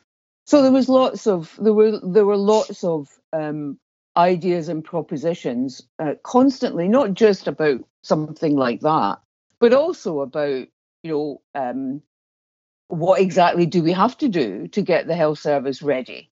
[0.47, 3.79] So there was lots of there were there were lots of um,
[4.17, 9.21] ideas and propositions uh, constantly, not just about something like that,
[9.59, 10.69] but also about
[11.03, 12.03] you know um,
[12.89, 16.31] what exactly do we have to do to get the health service ready?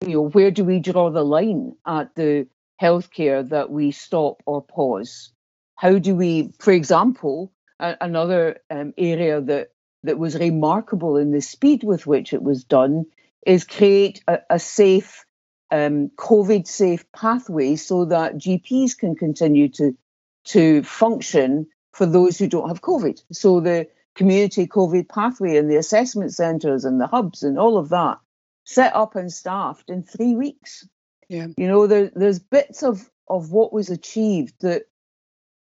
[0.00, 2.48] You know, where do we draw the line at the
[2.82, 5.33] healthcare that we stop or pause?
[5.76, 9.68] How do we, for example, a- another um, area that
[10.04, 13.06] that was remarkable in the speed with which it was done
[13.46, 15.24] is create a, a safe,
[15.70, 19.96] um, COVID safe pathway so that GPs can continue to,
[20.44, 23.22] to function for those who don't have COVID.
[23.32, 27.88] So the community COVID pathway and the assessment centres and the hubs and all of
[27.88, 28.18] that
[28.64, 30.86] set up and staffed in three weeks.
[31.28, 31.48] Yeah.
[31.56, 34.84] You know, there, there's bits of, of what was achieved that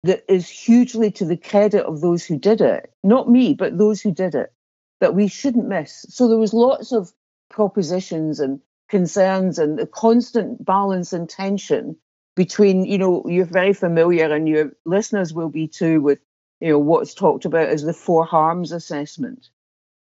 [0.05, 4.03] that is hugely to the credit of those who did it, not me, but those
[4.03, 4.53] who did it,
[5.01, 6.05] that we shouldn't miss.
[6.11, 7.11] So there was lots of
[7.49, 11.97] propositions and concerns and the constant balance and tension
[12.37, 16.19] between, you know, you're very familiar and your listeners will be too with,
[16.61, 19.49] you know, what's talked about as the four harms assessment.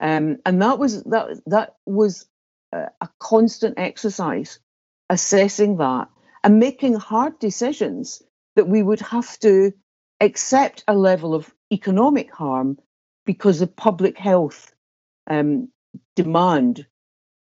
[0.00, 2.26] Um, and that was that that was
[2.72, 4.60] a, a constant exercise
[5.10, 6.08] assessing that
[6.42, 8.22] and making hard decisions
[8.56, 9.74] that we would have to
[10.20, 12.78] accept a level of economic harm
[13.26, 14.74] because of public health
[15.28, 15.68] um,
[16.16, 16.86] demand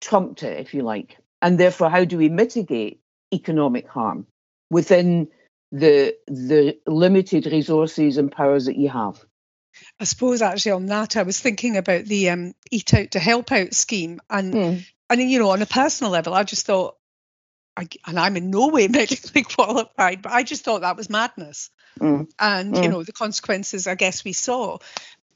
[0.02, 1.18] trumped it, if you like.
[1.42, 3.02] And therefore, how do we mitigate
[3.34, 4.28] economic harm
[4.70, 5.28] within
[5.72, 9.24] the the limited resources and powers that you have?
[10.00, 13.52] I suppose actually on that, I was thinking about the um, Eat Out to Help
[13.52, 14.86] Out scheme, and Mm.
[15.16, 16.98] Mean, you know, on a personal level, I just thought,
[17.78, 21.70] I, and I'm in no way medically qualified, but I just thought that was madness,
[22.00, 22.30] Mm.
[22.40, 22.92] and you Mm.
[22.92, 23.88] know the consequences.
[23.88, 24.78] I guess we saw,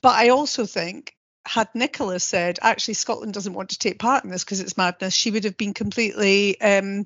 [0.01, 4.29] but I also think had Nicola said actually Scotland doesn't want to take part in
[4.29, 7.05] this because it's madness, she would have been completely um,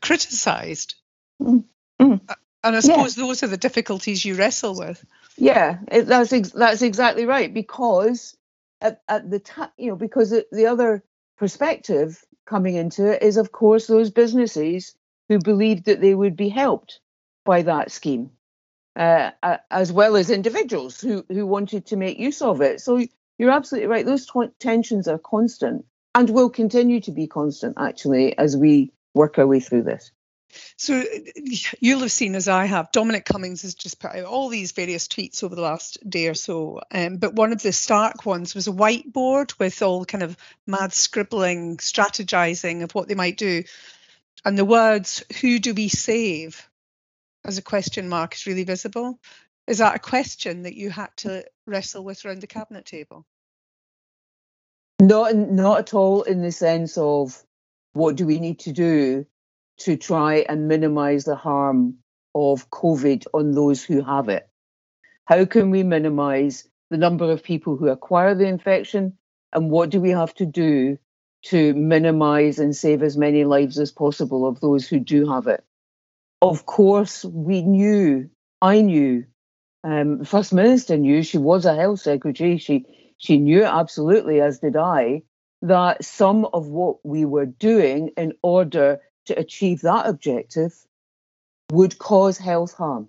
[0.00, 0.94] criticised.
[1.42, 1.64] Mm.
[2.00, 2.20] Mm.
[2.62, 2.80] And I Yeah.
[2.80, 5.04] suppose those are the difficulties you wrestle with.
[5.36, 7.52] Yeah, it, that's ex- that's exactly right.
[7.52, 8.36] Because
[8.80, 11.02] at, at the time, you know, because the, the other
[11.36, 14.94] perspective coming into it is, of course, those businesses
[15.28, 17.00] who believed that they would be helped
[17.44, 18.30] by that scheme,
[18.96, 19.30] uh,
[19.70, 22.80] as well as individuals who who wanted to make use of it.
[22.80, 23.00] So
[23.38, 24.06] you're absolutely right.
[24.06, 29.38] Those t- tensions are constant and will continue to be constant, actually, as we work
[29.38, 30.12] our way through this.
[30.76, 31.02] So
[31.80, 35.08] you'll have seen, as I have, Dominic Cummings has just put out all these various
[35.08, 36.80] tweets over the last day or so.
[36.92, 40.92] Um, but one of the stark ones was a whiteboard with all kind of mad
[40.92, 43.64] scribbling, strategizing of what they might do.
[44.44, 46.68] And the words, who do we save,
[47.44, 49.18] as a question mark is really visible.
[49.66, 53.24] Is that a question that you had to wrestle with around the cabinet table?
[55.00, 57.42] Not not at all in the sense of
[57.92, 59.26] what do we need to do
[59.78, 61.98] to try and minimize the harm
[62.34, 64.48] of COVID on those who have it.
[65.26, 69.16] How can we minimize the number of people who acquire the infection
[69.52, 70.98] and what do we have to do
[71.46, 75.64] to minimize and save as many lives as possible of those who do have it?
[76.44, 78.30] Of course, we knew,
[78.62, 79.26] I knew,
[79.84, 82.86] um, the First Minister knew, she was a health secretary, she
[83.18, 85.24] she knew absolutely, as did I,
[85.62, 90.74] that some of what we were doing in order to achieve that objective
[91.72, 93.08] would cause health harm.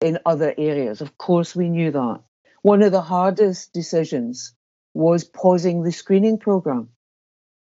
[0.00, 1.00] in other areas.
[1.00, 2.22] Of course, we knew that.
[2.62, 4.54] One of the hardest decisions
[4.94, 6.90] was pausing the screening program.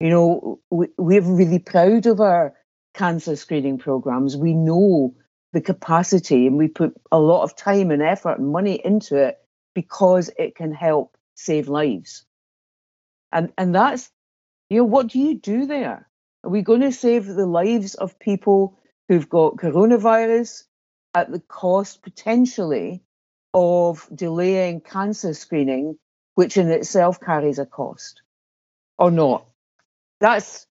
[0.01, 2.55] You know, we, we're really proud of our
[2.95, 4.35] cancer screening programs.
[4.35, 5.15] We know
[5.53, 9.37] the capacity and we put a lot of time and effort and money into it
[9.73, 12.25] because it can help save lives.
[13.31, 14.09] And and that's
[14.69, 16.09] you know what do you do there?
[16.43, 20.63] Are we going to save the lives of people who've got coronavirus
[21.13, 23.03] at the cost potentially
[23.53, 25.97] of delaying cancer screening,
[26.35, 28.21] which in itself carries a cost,
[28.97, 29.45] or not?
[30.19, 30.67] That's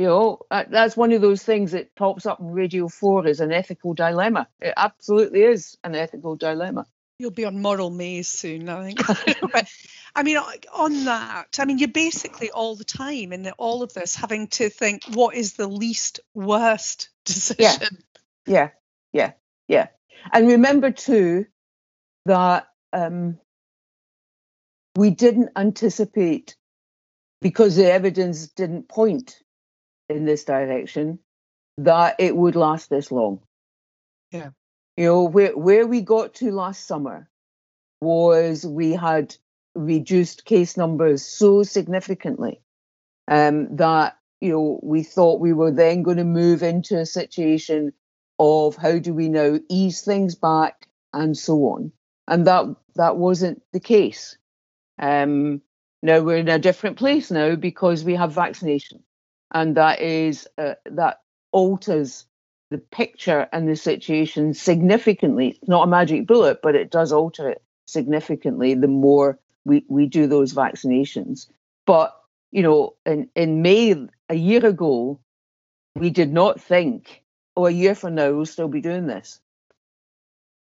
[0.00, 3.52] you know that's one of those things that pops up in Radio Four as an
[3.52, 4.48] ethical dilemma.
[4.58, 6.86] It absolutely is an ethical dilemma.
[7.18, 9.06] You'll be on moral maze soon, I think.
[9.52, 9.70] but,
[10.16, 10.38] I mean,
[10.72, 14.70] on that, I mean, you're basically all the time in all of this having to
[14.70, 17.98] think what is the least worst decision.
[18.46, 18.70] Yeah, yeah,
[19.12, 19.32] yeah,
[19.68, 19.88] yeah.
[20.32, 21.44] And remember too
[22.24, 23.38] that um,
[24.96, 26.56] we didn't anticipate
[27.42, 29.42] because the evidence didn't point
[30.10, 31.18] in this direction
[31.78, 33.40] that it would last this long.
[34.30, 34.50] Yeah.
[34.96, 37.28] You know, where, where we got to last summer
[38.00, 39.34] was we had
[39.74, 42.60] reduced case numbers so significantly
[43.28, 47.92] um, that, you know, we thought we were then going to move into a situation
[48.38, 51.92] of how do we now ease things back and so on.
[52.26, 54.36] And that that wasn't the case.
[54.98, 55.62] Um,
[56.02, 59.02] now we're in a different place now because we have vaccination,
[59.52, 61.20] and that is uh, that
[61.52, 62.26] alters
[62.70, 65.48] the picture and the situation significantly.
[65.48, 70.06] It's not a magic bullet, but it does alter it significantly the more we, we
[70.06, 71.48] do those vaccinations.
[71.86, 72.16] But,
[72.52, 75.18] you know, in, in May, a year ago,
[75.96, 77.24] we did not think,
[77.56, 79.40] oh, a year from now, we'll still be doing this.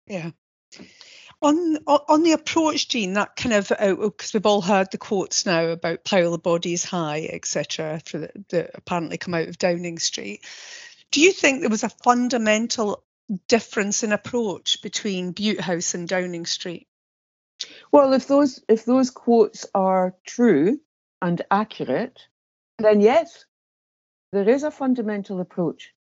[0.05, 0.31] Yeah.
[1.41, 5.65] On, on the approach, Jeane, that kind of because we've all heard the quotes now
[5.65, 8.01] about pile the bodies high, etc.,
[8.49, 10.43] that apparently come out of Downing Street.
[11.11, 13.03] Do you think there was a fundamental
[13.47, 16.87] difference in approach between Bute House and Downing Street?
[17.91, 20.79] Well, if those if those quotes are true
[21.21, 22.19] and accurate,
[22.79, 23.45] then yes,
[24.31, 25.93] there is a fundamental approach,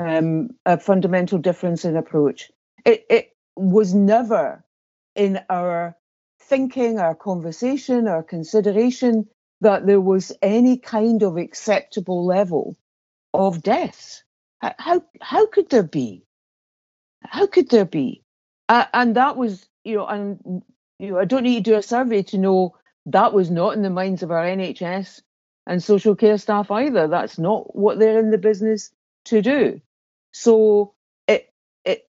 [0.00, 2.50] um, a fundamental difference in approach.
[2.84, 4.64] It it was never
[5.14, 5.96] in our
[6.40, 9.26] thinking, our conversation, our consideration
[9.60, 12.76] that there was any kind of acceptable level
[13.32, 14.24] of deaths.
[14.60, 16.24] How how could there be?
[17.24, 18.24] How could there be?
[18.68, 20.62] Uh, and that was, you know, and
[20.98, 23.82] you know, I don't need to do a survey to know that was not in
[23.82, 25.20] the minds of our NHS
[25.66, 27.08] and social care staff either.
[27.08, 28.90] That's not what they're in the business
[29.26, 29.80] to do.
[30.32, 30.94] So,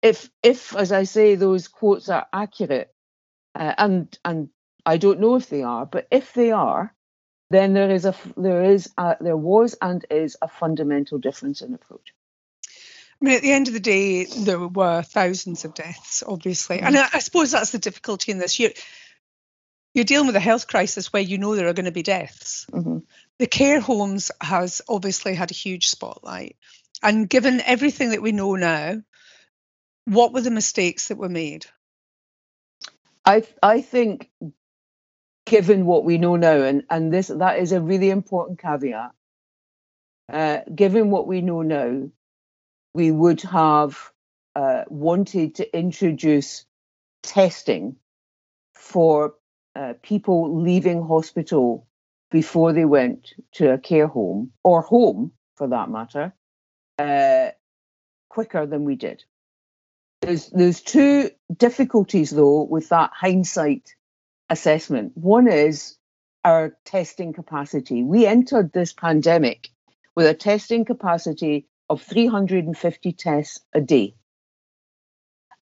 [0.03, 2.93] if if as I say those quotes are accurate,
[3.55, 4.49] uh, and and
[4.85, 6.93] I don't know if they are, but if they are,
[7.49, 11.73] then there is a there is a, there was and is a fundamental difference in
[11.73, 12.13] approach.
[13.21, 16.97] I mean, at the end of the day, there were thousands of deaths, obviously, and
[16.97, 18.59] I, I suppose that's the difficulty in this.
[18.59, 18.71] You're
[19.93, 22.65] you're dealing with a health crisis where you know there are going to be deaths.
[22.73, 22.97] Mm-hmm.
[23.39, 26.57] The care homes has obviously had a huge spotlight,
[27.01, 29.01] and given everything that we know now,
[30.05, 31.65] what were the mistakes that were made?
[33.25, 34.29] I I think,
[35.45, 39.11] given what we know now, and and this that is a really important caveat.
[40.31, 42.09] Uh, given what we know now,
[42.93, 44.11] we would have
[44.55, 46.65] uh, wanted to introduce
[47.23, 47.97] testing
[48.75, 49.35] for
[49.75, 51.87] uh, people leaving hospital
[52.31, 56.33] before they went to a care home or home for that matter
[56.99, 57.49] uh,
[58.29, 59.23] quicker than we did.
[60.23, 63.93] There's, there's two difficulties though with that hindsight
[64.49, 65.11] assessment.
[65.15, 65.97] One is
[66.45, 68.03] our testing capacity.
[68.03, 69.69] We entered this pandemic
[70.15, 74.15] with a testing capacity of 350 tests a day.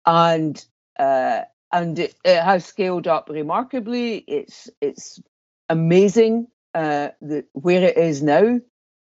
[0.05, 0.63] And
[0.99, 1.43] uh,
[1.73, 4.17] and it, it, has scaled up remarkably.
[4.17, 5.21] It's it's
[5.69, 8.61] amazing uh, that where it is now.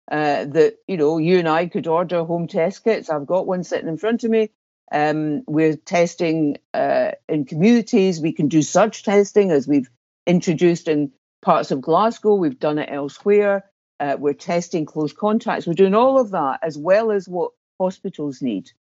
[0.10, 3.10] Uh, that you know, you and I could order home test kits.
[3.10, 4.52] I've got one sitting in front of me.
[4.92, 8.22] Um, we're testing uh, in communities.
[8.22, 9.90] We can do surge testing as we've
[10.26, 11.12] introduced in
[11.42, 12.36] parts of Glasgow.
[12.36, 13.66] We've done it elsewhere.
[14.00, 15.66] Uh, we're testing close contacts.
[15.66, 18.72] We're doing all of that as well as what hospitals need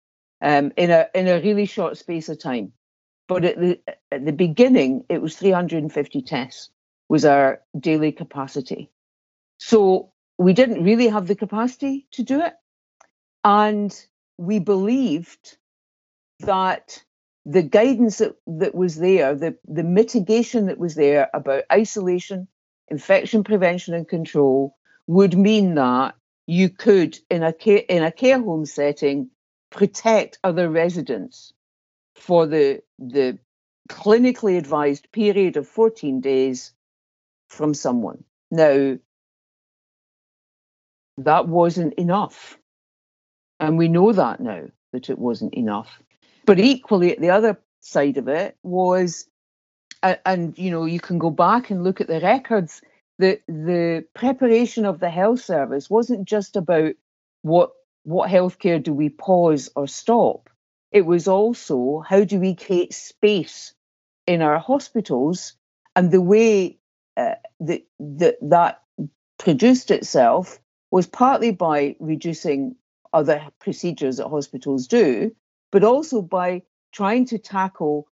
[0.41, 2.73] um, in a in a really short space of time.
[3.29, 3.81] But at the
[4.13, 6.71] at the beginning, it was 350 tests
[7.09, 8.91] was our daily capacity.
[9.59, 12.55] So we didn't really have the capacity to do it,
[13.45, 13.95] and
[14.39, 15.57] we believed
[16.41, 17.03] that
[17.45, 22.49] the guidance that, that was there, the, the mitigation that was there about isolation,
[22.89, 24.77] infection prevention and control
[25.07, 26.15] would mean that
[26.47, 29.31] you could, in a care, in a care home setting,
[29.71, 31.53] protect other residents
[32.15, 33.39] for the the
[33.89, 36.73] clinically advised period of 14 days
[37.49, 38.25] from someone.
[38.51, 38.99] Now,
[41.19, 42.59] that wasn't enough.
[43.61, 46.01] And we know that now, that it wasn't enough.
[46.47, 49.27] But equally, at the other side of it was,
[50.03, 52.81] and you know, you can go back and look at the records.
[53.19, 56.95] The the preparation of the health service wasn't just about
[57.43, 57.73] what
[58.05, 60.49] what healthcare do we pause or stop.
[60.93, 63.75] It was also how do we create space
[64.27, 65.55] in our hospitals,
[65.97, 66.79] and the way
[67.17, 68.83] uh, that that that
[69.39, 72.77] produced itself was partly by reducing
[73.13, 75.35] other procedures that hospitals do,
[75.77, 78.09] but also by trying to tackle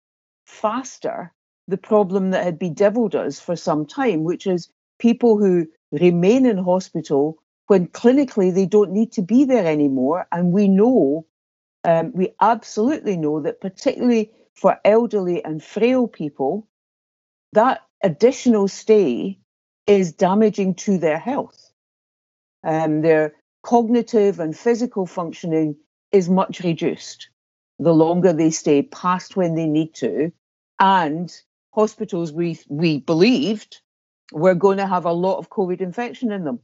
[0.45, 1.33] faster
[1.67, 6.57] the problem that had bedeviled us for some time, which is people who remain in
[6.57, 7.37] hospital
[7.67, 10.25] when clinically they don't need to be there anymore.
[10.31, 11.25] And we know,
[11.83, 16.65] um, we absolutely know that particularly for elderly and frail people,
[17.51, 19.37] that additional stay
[19.85, 21.73] is damaging to their health.
[22.63, 23.33] Um, their
[23.63, 25.75] cognitive and physical functioning
[26.13, 27.27] is much reduced
[27.79, 30.31] the longer they stay past when they need to.
[30.79, 31.33] And
[31.73, 33.81] hospitals, we, we believed,
[34.31, 36.59] were going to have a lot of COVID infection in them.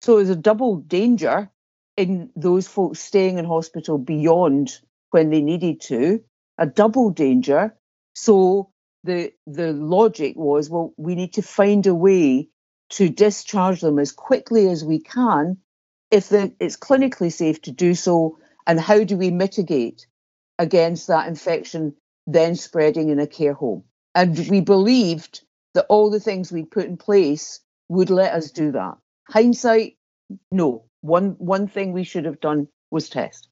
[0.00, 1.50] So there's a double danger
[1.96, 4.78] in those folks staying in hospital beyond
[5.10, 6.24] when they needed to,
[6.58, 7.76] a double danger.
[8.14, 8.70] So
[9.04, 12.48] the the logic was, well, we need to find a way
[12.90, 15.58] to discharge them as quickly as we can
[16.10, 20.06] if the, it's clinically safe to do so, and how do we mitigate
[20.58, 21.94] against that infection
[22.26, 23.84] then spreading in a care home?
[24.14, 25.42] And we believed
[25.74, 28.96] that all the things we put in place would let us do that.
[29.28, 29.96] Hindsight,
[30.50, 30.84] no.
[31.00, 33.48] One one thing we should have done was test,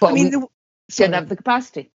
[0.00, 0.48] but I mean, we the,
[0.90, 1.92] didn't have the capacity.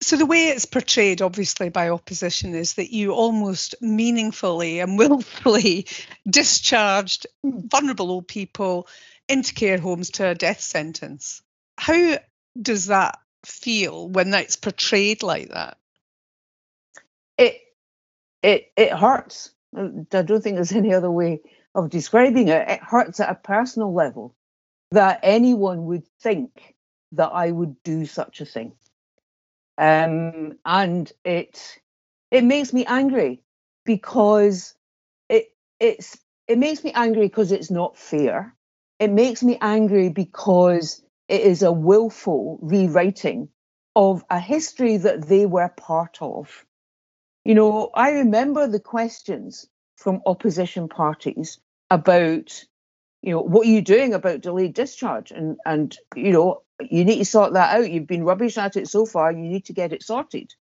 [0.00, 5.86] So the way it's portrayed, obviously, by opposition is that you almost meaningfully and willfully
[6.30, 8.86] discharged vulnerable old people
[9.28, 11.42] into care homes to a death sentence.
[11.76, 12.18] How
[12.60, 15.78] does that feel when that's portrayed like that?
[17.36, 17.60] It
[18.42, 19.50] it it hurts.
[19.76, 21.40] I don't think there's any other way
[21.74, 22.68] of describing it.
[22.68, 24.34] It hurts at a personal level
[24.90, 26.74] that anyone would think
[27.12, 28.72] that I would do such a thing.
[29.76, 31.78] Um, and it
[32.30, 33.42] it makes me angry
[33.84, 34.74] because
[35.28, 36.18] it it's
[36.48, 38.54] it makes me angry because it's not fair.
[38.98, 43.48] It makes me angry because it is a willful rewriting
[43.94, 46.64] of a history that they were part of.
[47.44, 49.66] You know, I remember the questions
[49.96, 51.58] from opposition parties
[51.90, 52.64] about,
[53.22, 55.30] you know, what are you doing about delayed discharge?
[55.30, 57.90] And and you know, you need to sort that out.
[57.90, 59.32] You've been rubbish at it so far.
[59.32, 60.54] You need to get it sorted.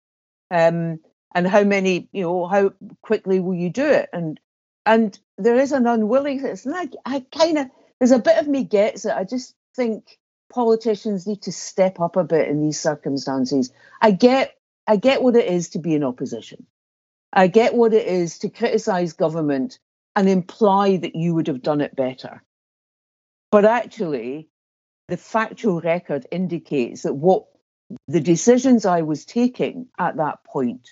[0.50, 1.00] Um,
[1.36, 4.10] and how many, you know, how quickly will you do it?
[4.14, 4.40] And
[4.86, 6.66] and there is an unwillingness.
[6.66, 7.68] And I, I kind of,
[8.00, 9.12] there's a bit of me gets it.
[9.12, 10.18] I just think
[10.50, 13.72] politicians need to step up a bit in these circumstances.
[14.02, 14.56] I get,
[14.88, 16.66] I get what it is to be in opposition.
[17.34, 19.80] I get what it is to criticise government
[20.16, 22.44] and imply that you would have done it better.
[23.52, 24.50] But actually,
[25.08, 27.46] the factual record indicates that what
[28.08, 30.90] the decisions I was taking at that point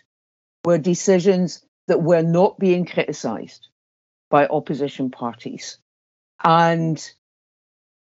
[0.63, 3.67] were decisions that were not being criticised
[4.29, 5.77] by opposition parties,
[6.43, 7.03] and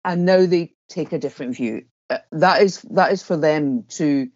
[0.03, 1.85] and now they take a different view.
[2.09, 4.29] Uh, that is that is for them to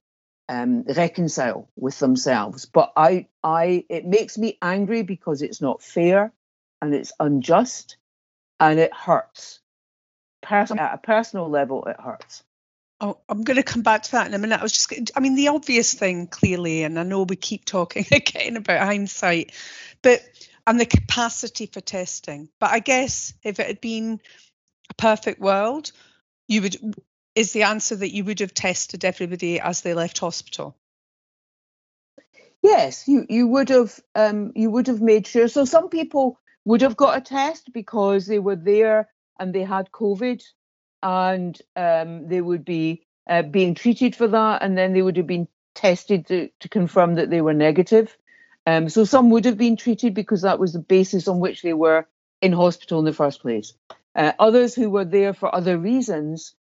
[0.47, 2.66] um, reconcile with themselves.
[2.66, 6.34] But I I it makes me angry because it's not fair
[6.82, 7.97] and it's unjust
[8.60, 9.60] and it hurts
[10.41, 12.43] pers- at a personal level, it hurts.
[13.02, 14.60] Oh, I'm going to come back to that in a minute.
[14.60, 18.06] I was just, I mean, the obvious thing clearly, and I know we keep talking
[18.12, 19.54] again about hindsight,
[20.02, 20.22] but
[20.68, 22.50] and the capacity for testing.
[22.60, 24.20] But I guess if it had been
[24.89, 25.91] a perfect world,
[26.50, 26.95] you would
[27.36, 30.76] is the answer that you would have tested everybody as they left hospital.
[32.62, 35.47] Yes, you you would have um, you would have made sure.
[35.47, 39.08] So some people would have got a test because they were there
[39.39, 40.43] and they had COVID,
[41.02, 45.28] and um, they would be uh, being treated for that, and then they would have
[45.28, 48.18] been tested to, to confirm that they were negative.
[48.68, 51.74] Um, so some would have been treated because that was the basis on which they
[51.74, 52.06] were
[52.41, 53.74] in hospital in the first place.
[54.16, 56.55] Uh, others who were there for other reasons,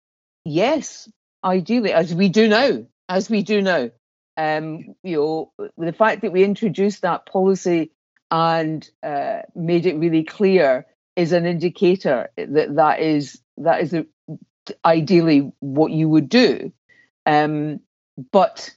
[0.44, 1.08] yes,
[1.44, 3.90] ideally, as we do now, as we do now,
[4.38, 7.90] Um, you know, the fact that we introduced that policy
[8.30, 10.84] and uh, made it really clear
[11.14, 13.94] is an indicator that that is that is
[14.84, 16.72] ideally what you would do.
[17.24, 17.80] Um,
[18.30, 18.76] but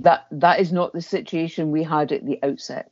[0.00, 2.90] that that is not the situation we had at the outset.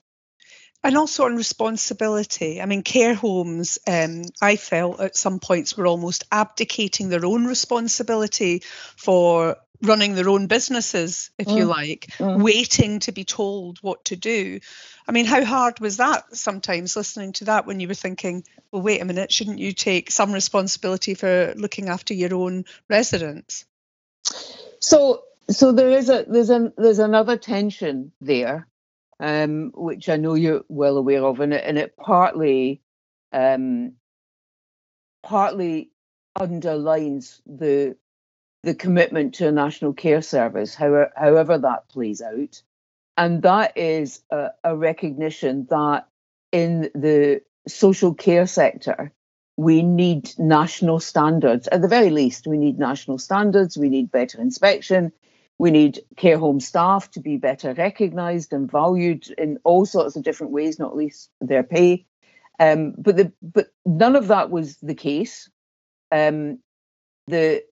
[0.84, 2.60] And also on responsibility.
[2.60, 7.46] I mean, care homes, um, I felt at some points were almost abdicating their own
[7.46, 8.62] responsibility
[8.96, 11.56] for running their own businesses, if mm.
[11.56, 12.42] you like, mm.
[12.42, 14.60] waiting to be told what to do.
[15.08, 18.82] I mean, how hard was that sometimes listening to that when you were thinking, well,
[18.82, 23.64] wait a minute, shouldn't you take some responsibility for looking after your own residents?
[24.80, 28.66] So so there is a there's a there's another tension there
[29.20, 32.80] um, which I know you're well aware of, and it, and it partly
[33.32, 33.94] um,
[35.22, 35.90] partly
[36.38, 37.96] underlines the
[38.62, 42.62] the commitment to a national care service, however, however that plays out,
[43.16, 46.08] and that is a, a recognition that
[46.52, 49.12] in the social care sector
[49.56, 51.68] we need national standards.
[51.68, 53.78] At the very least, we need national standards.
[53.78, 55.12] We need better inspection.
[55.58, 60.24] We need care home staff to be better recognised and valued in all sorts of
[60.24, 62.06] different ways, not least their pay.
[62.58, 65.48] Um, but the but none of that was the case.
[66.12, 66.58] Um,
[67.26, 67.64] the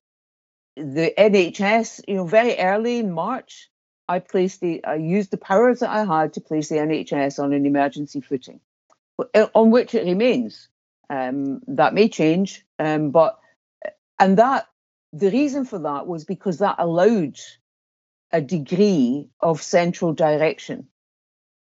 [0.75, 3.69] the NHS, you know, very early in March,
[4.07, 7.53] I placed the I used the powers that I had to place the NHS on
[7.53, 8.59] an emergency footing,
[9.19, 10.69] uh, on which it remains.
[11.09, 13.37] Um, that may change, um, but
[14.19, 14.67] and that
[15.11, 17.37] the reason for that was because that allowed
[18.33, 20.87] a degree of central direction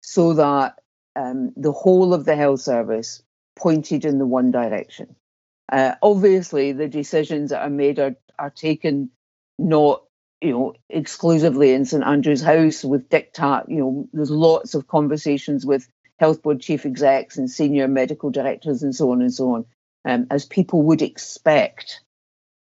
[0.01, 0.79] so that
[1.15, 3.23] um, the whole of the health service
[3.55, 5.15] pointed in the one direction.
[5.71, 9.09] Uh, obviously, the decisions that are made are, are taken
[9.57, 10.03] not
[10.41, 13.69] you know exclusively in St Andrew's House with diktat.
[13.69, 15.87] You know, there's lots of conversations with
[16.17, 19.65] health board chief execs and senior medical directors and so on and so on,
[20.05, 22.01] um, as people would expect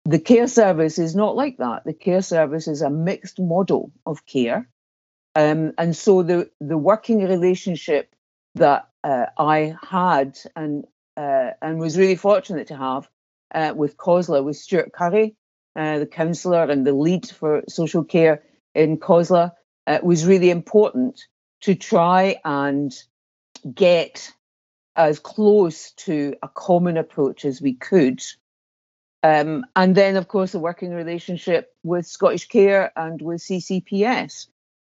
[0.06, 1.84] the care service is not like that.
[1.84, 4.68] The care service is a mixed model of care.
[5.34, 8.14] Um, and so the, the working relationship
[8.54, 10.84] that uh, I had and
[11.16, 13.08] uh, and was really fortunate to have
[13.54, 15.34] uh, with COSLA, with Stuart Currie,
[15.74, 18.42] uh, the counsellor and the lead for social care
[18.74, 19.52] in COSLA,
[19.86, 21.20] uh, was really important
[21.62, 22.94] to try and
[23.74, 24.30] get
[24.94, 28.20] as close to a common approach as we could
[29.22, 34.46] um, and then, of course, a working relationship with Scottish Care and with CCPS.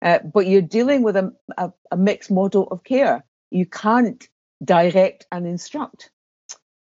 [0.01, 3.23] Uh, but you're dealing with a, a, a, mixed model of care.
[3.51, 4.27] You can't
[4.63, 6.09] direct and instruct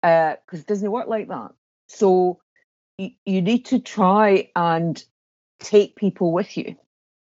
[0.02, 1.52] because uh, it doesn't work like that.
[1.88, 2.40] So
[3.00, 5.04] y- you need to try and
[5.60, 6.76] take people with you.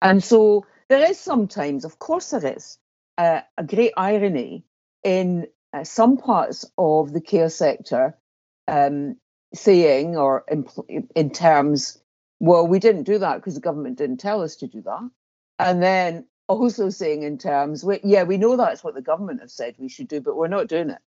[0.02, 2.78] And so there is sometimes, of course, there is
[3.18, 4.64] uh, a great irony
[5.04, 8.16] in uh, some parts of the care sector
[8.66, 9.16] um,
[9.54, 10.66] saying or in,
[11.14, 11.98] in terms,
[12.38, 15.10] well, we didn't do that because the government didn't tell us to do that.
[15.58, 19.50] And then also saying in terms, we, yeah, we know that's what the government have
[19.50, 20.98] said we should do, but we're not doing it.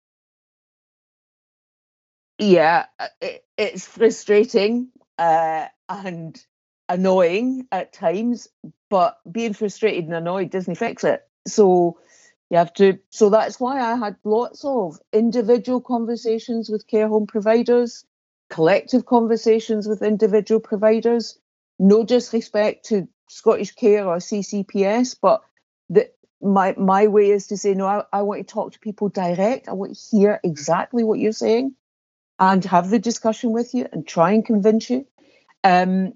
[2.40, 6.44] Yeah, uh, it, it's frustrating uh, and
[6.90, 8.48] annoying at times,
[8.90, 11.22] but being frustrated and annoyed doesn't fix it.
[11.48, 12.00] So
[12.50, 13.00] you have to.
[13.10, 18.06] So that's why I had lots of individual conversations with care home providers
[18.54, 21.40] collective conversations with individual providers.
[21.80, 25.42] No disrespect to Scottish Care or CCPS, but
[25.90, 27.88] the, my my way is to say no.
[27.88, 29.68] I, I want to talk to people direct.
[29.68, 31.76] I want to hear exactly what you're saying,
[32.38, 35.08] and have the discussion with you and try and convince you.
[35.64, 36.14] Um,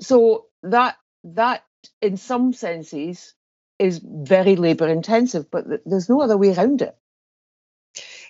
[0.00, 1.64] so that that
[2.00, 3.34] in some senses
[3.80, 6.96] is very labour intensive, but th- there's no other way around it.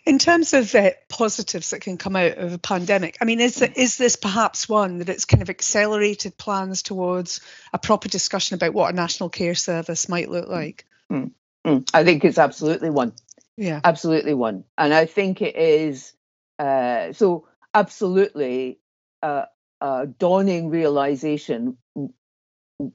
[0.04, 3.62] In terms of uh, positives that can come out of a pandemic, I mean, is
[3.62, 7.40] is this perhaps one that it's kind of accelerated plans towards
[7.72, 10.86] a proper discussion about what a national care service might look like?
[11.10, 11.30] Mm,
[11.64, 11.90] mm.
[11.94, 13.12] I think it's absolutely one.
[13.56, 16.12] Yeah, absolutely one, and I think it is.
[16.58, 18.78] Uh, so absolutely
[19.22, 19.44] uh,
[19.80, 21.76] a dawning realization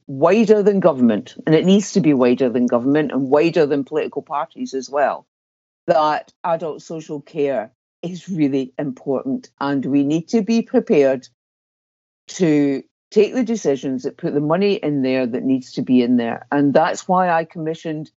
[0.06, 4.20] wider than government, and it needs to be wider than government and wider than political
[4.20, 5.26] parties as well
[5.88, 7.72] that adult social care
[8.02, 11.28] is really important and we need to be prepared
[12.28, 16.16] to take the decisions that put the money in there that needs to be in
[16.16, 16.46] there.
[16.52, 18.10] And that's why I commissioned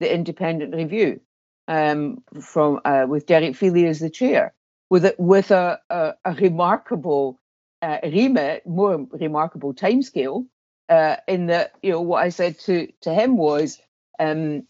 [0.00, 1.20] the independent review
[1.68, 4.54] um, from uh, with Derek Feeley as the chair,
[4.90, 7.38] with a, with a, a, a remarkable
[7.82, 10.46] uh, remit, more remarkable timescale,
[10.88, 12.74] Uh, in that, you know, what I said to
[13.04, 13.78] to him was,
[14.18, 14.66] um,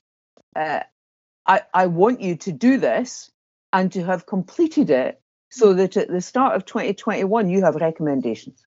[0.56, 0.82] uh,
[1.48, 3.30] I I want you to do this
[3.72, 5.20] and to have completed it
[5.50, 8.64] so that at the start of 2021 you have recommendations.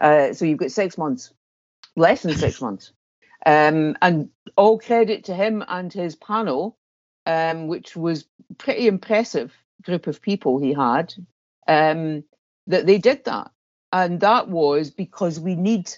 [0.00, 1.32] Uh, so you've got six months,
[1.96, 2.92] less than six months.
[3.44, 6.76] Um, and all credit to him and his panel,
[7.26, 8.26] um, which was
[8.58, 11.14] pretty impressive group of people he had,
[11.66, 12.24] um,
[12.66, 13.50] that they did that.
[13.92, 15.90] And that was because we need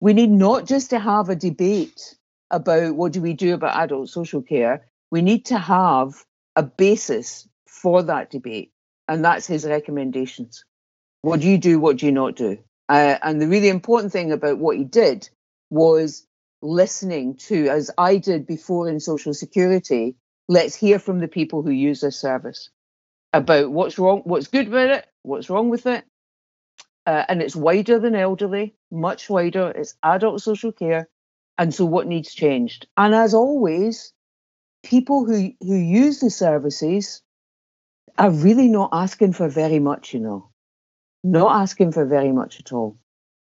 [0.00, 2.14] we need not just to have a debate
[2.50, 4.86] about what do we do about adult social care.
[5.10, 6.24] We need to have
[6.56, 8.72] a basis for that debate,
[9.08, 10.64] and that's his recommendations.
[11.22, 11.78] What do you do?
[11.78, 12.58] What do you not do?
[12.88, 15.28] Uh, and the really important thing about what he did
[15.70, 16.26] was
[16.62, 20.16] listening to, as I did before in Social Security,
[20.48, 22.70] let's hear from the people who use this service
[23.32, 26.04] about what's wrong, what's good about it, what's wrong with it.
[27.06, 29.70] Uh, and it's wider than elderly, much wider.
[29.70, 31.08] It's adult social care.
[31.56, 32.86] And so what needs changed?
[32.96, 34.12] And as always,
[34.82, 37.22] people who, who use the services
[38.18, 40.50] are really not asking for very much, you know,
[41.22, 42.98] not asking for very much at all.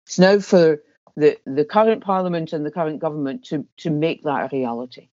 [0.07, 0.82] It's now for
[1.16, 5.09] the, the current parliament and the current government to, to make that a reality.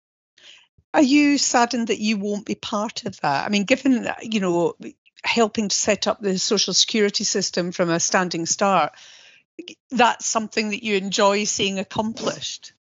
[0.93, 3.45] Are you saddened that you won't be part of that?
[3.45, 4.75] I mean, given, you know,
[5.23, 8.93] helping to set up the social security system from a standing start,
[9.89, 12.73] that's something that you enjoy seeing accomplished.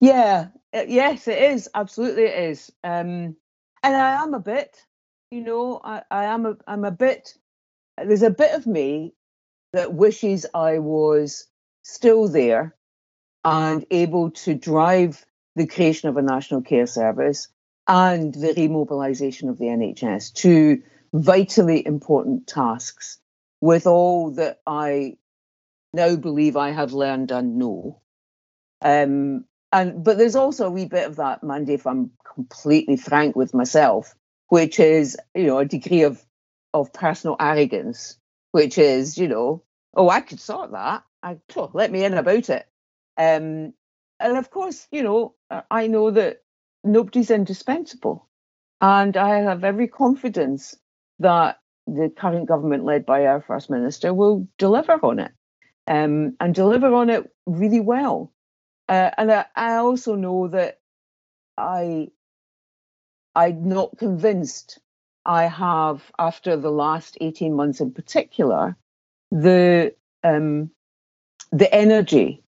[0.00, 1.68] Yeah, uh, yes, it is.
[1.74, 2.72] Absolutely, it is.
[2.84, 3.36] Um,
[3.82, 4.84] and I am a bit,
[5.30, 7.34] you know, I, I am a, I'm a bit.
[7.96, 9.14] There's a bit of me
[9.72, 11.46] that wishes I was
[11.82, 12.74] still there
[13.44, 15.24] and able to drive
[15.56, 17.48] the creation of a national care service
[17.86, 20.82] and the remobilisation of the NHS, to
[21.14, 23.18] vitally important tasks
[23.60, 25.16] with all that I
[25.94, 28.00] now believe I have learned and know.
[28.82, 33.36] Um, and but there's also a wee bit of that, Mandy, if I'm completely frank
[33.36, 34.14] with myself,
[34.48, 36.24] which is, you know, a degree of
[36.74, 38.18] of personal arrogance,
[38.52, 39.62] which is, you know,
[39.94, 41.02] oh, I could sort that.
[41.22, 42.66] I oh, let me in about it.
[43.16, 43.74] Um,
[44.20, 45.34] and of course, you know,
[45.70, 46.42] I know that
[46.84, 48.28] nobody's indispensable,
[48.80, 50.76] and I have every confidence
[51.18, 55.32] that the current government, led by our first minister, will deliver on it,
[55.86, 58.32] um, and deliver on it really well.
[58.88, 60.80] Uh, and I, I also know that
[61.56, 62.08] I,
[63.34, 64.78] I'm not convinced
[65.24, 68.76] I have, after the last 18 months in particular,
[69.30, 70.70] the um,
[71.52, 72.42] the energy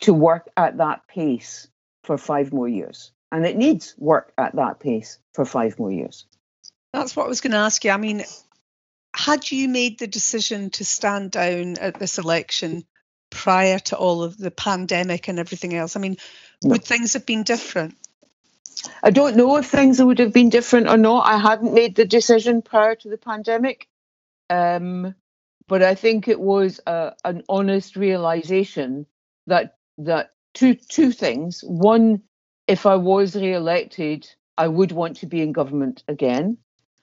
[0.00, 1.68] to work at that pace
[2.04, 3.12] for five more years.
[3.32, 6.26] And it needs work at that pace for five more years.
[6.92, 7.90] That's what I was going to ask you.
[7.90, 8.24] I mean,
[9.14, 12.84] had you made the decision to stand down at this election
[13.36, 15.94] prior to all of the pandemic and everything else?
[15.94, 16.16] I mean,
[16.64, 16.70] no.
[16.70, 17.94] would things have been different?
[19.02, 21.26] I don't know if things would have been different or not.
[21.26, 23.88] I hadn't made the decision prior to the pandemic.
[24.50, 25.14] Um,
[25.68, 29.06] but I think it was a, an honest realization
[29.46, 31.62] that that two two things.
[31.62, 32.22] One,
[32.66, 36.58] if I was re-elected, I would want to be in government again.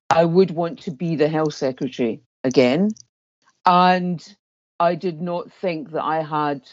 [0.09, 2.91] I would want to be the health secretary again,
[3.65, 4.35] and
[4.79, 6.69] I did not think that I had.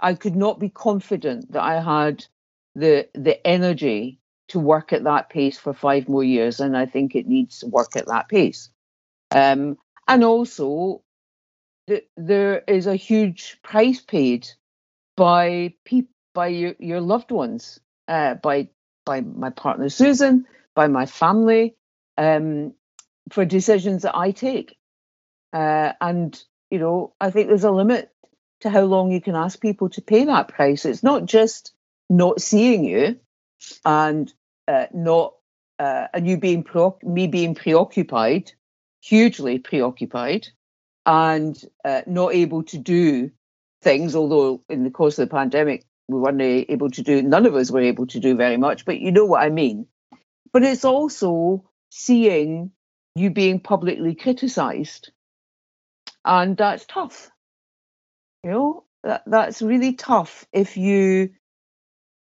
[0.00, 2.24] I could not be confident that I had
[2.74, 7.14] the the energy to work at that pace for five more years, and I think
[7.14, 8.70] it needs to work at that pace.
[9.30, 9.78] Um,
[10.08, 11.02] and also,
[12.16, 14.48] there is a huge price paid
[15.16, 16.02] by pe-
[16.34, 18.68] by your, your loved ones uh, by
[19.04, 21.74] by my partner susan by my family
[22.18, 22.72] um,
[23.30, 24.76] for decisions that i take
[25.52, 28.10] uh, and you know i think there's a limit
[28.60, 31.72] to how long you can ask people to pay that price it's not just
[32.10, 33.18] not seeing you
[33.84, 34.32] and
[34.68, 35.34] uh, not
[35.78, 38.52] uh, and you being pro- me being preoccupied
[39.00, 40.48] hugely preoccupied
[41.04, 43.30] and uh, not able to do
[43.82, 47.54] things, although in the course of the pandemic, we weren't able to do, none of
[47.54, 49.86] us were able to do very much, but you know what I mean.
[50.52, 52.70] But it's also seeing
[53.14, 55.10] you being publicly criticized.
[56.24, 57.30] And that's tough.
[58.44, 61.30] You know, that, that's really tough if you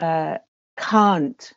[0.00, 0.38] uh,
[0.76, 1.52] can't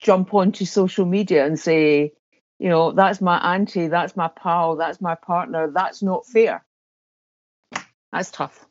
[0.00, 2.12] jump onto social media and say,
[2.58, 6.64] you know, that's my auntie, that's my pal, that's my partner, that's not fair.
[8.12, 8.64] That's tough.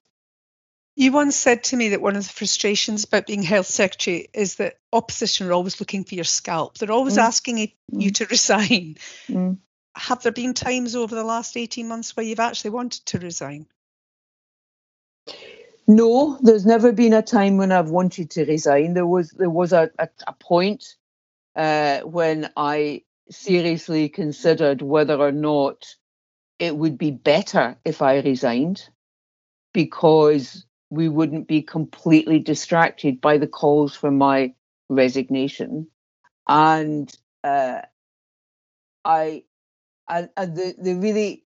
[0.95, 4.55] You once said to me that one of the frustrations about being health secretary is
[4.55, 6.78] that opposition are always looking for your scalp.
[6.78, 7.24] They're always mm.
[7.24, 8.16] asking you mm.
[8.16, 8.95] to resign.
[9.28, 9.57] Mm.
[9.96, 13.68] Have there been times over the last 18 months where you've actually wanted to resign?
[15.88, 18.93] No, there's never been a time when I've wanted to resign.
[18.93, 20.96] There was there was a, a, a point
[21.56, 25.86] uh, when I seriously considered whether or not
[26.60, 28.89] it would be better if I resigned
[29.74, 34.54] because we wouldn't be completely distracted by the calls for my
[34.89, 35.88] resignation.
[36.48, 37.82] And uh,
[39.04, 39.43] I,
[40.10, 41.43] and, and the, the really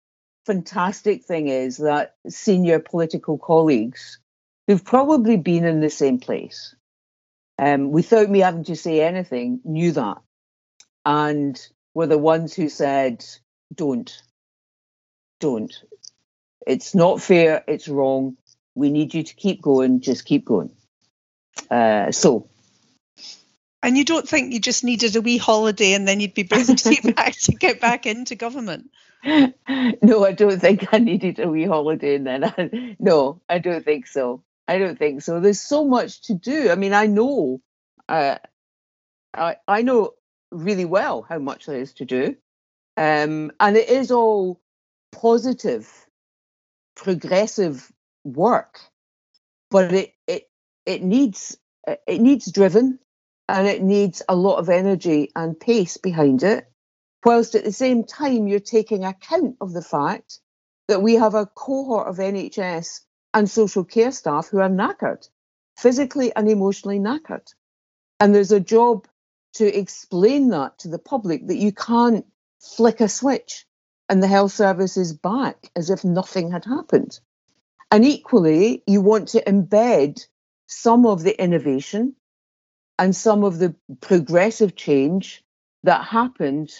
[0.45, 4.19] fantastic thing is that senior political colleagues
[4.67, 6.75] who've probably been in the same place
[7.57, 10.17] um, without me having to say anything knew that
[11.05, 13.25] and were the ones who said,
[13.73, 14.21] don't,
[15.39, 15.73] don't.
[16.65, 18.37] It's not fair, it's wrong.
[18.73, 20.71] We need you to keep going, just keep going.
[21.69, 22.49] Uh, so
[23.85, 27.13] and you don't think you just needed a wee holiday and then you'd be to,
[27.13, 28.89] back, to get back into government?
[30.01, 32.43] No, I don't think I needed a wee holiday and then.
[32.43, 34.43] I, no, I don't think so.
[34.67, 35.39] I don't think so.
[35.39, 36.69] There's so much to do.
[36.69, 37.59] I mean, I know,
[38.07, 38.37] uh,
[39.33, 40.13] I I know
[40.51, 42.35] really well how much there is to do,
[42.97, 44.61] um, and it is all
[45.11, 45.91] positive,
[46.95, 47.91] progressive
[48.23, 48.79] work,
[49.71, 50.49] but it it
[50.85, 51.57] it needs
[51.87, 52.99] it needs driven
[53.47, 56.65] and it needs a lot of energy and pace behind it,
[57.23, 60.39] whilst at the same time you're taking account of the fact
[60.87, 63.01] that we have a cohort of NHS
[63.33, 65.27] and social care staff who are knackered,
[65.77, 67.53] physically and emotionally knackered.
[68.19, 69.07] And there's a job
[69.55, 72.25] to explain that to the public that you can't
[72.59, 73.65] flick a switch
[74.09, 77.19] and the health service is back as if nothing had happened.
[77.91, 80.25] And equally, you want to embed
[80.67, 82.15] some of the innovation
[82.97, 85.43] and some of the progressive change
[85.83, 86.71] that happened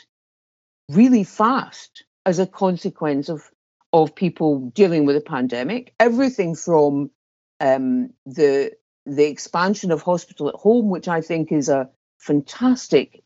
[0.89, 3.49] really fast as a consequence of
[3.93, 5.93] of people dealing with a pandemic.
[5.99, 7.11] Everything from
[7.59, 8.74] um, the
[9.05, 13.24] the expansion of hospital at home, which I think is a fantastic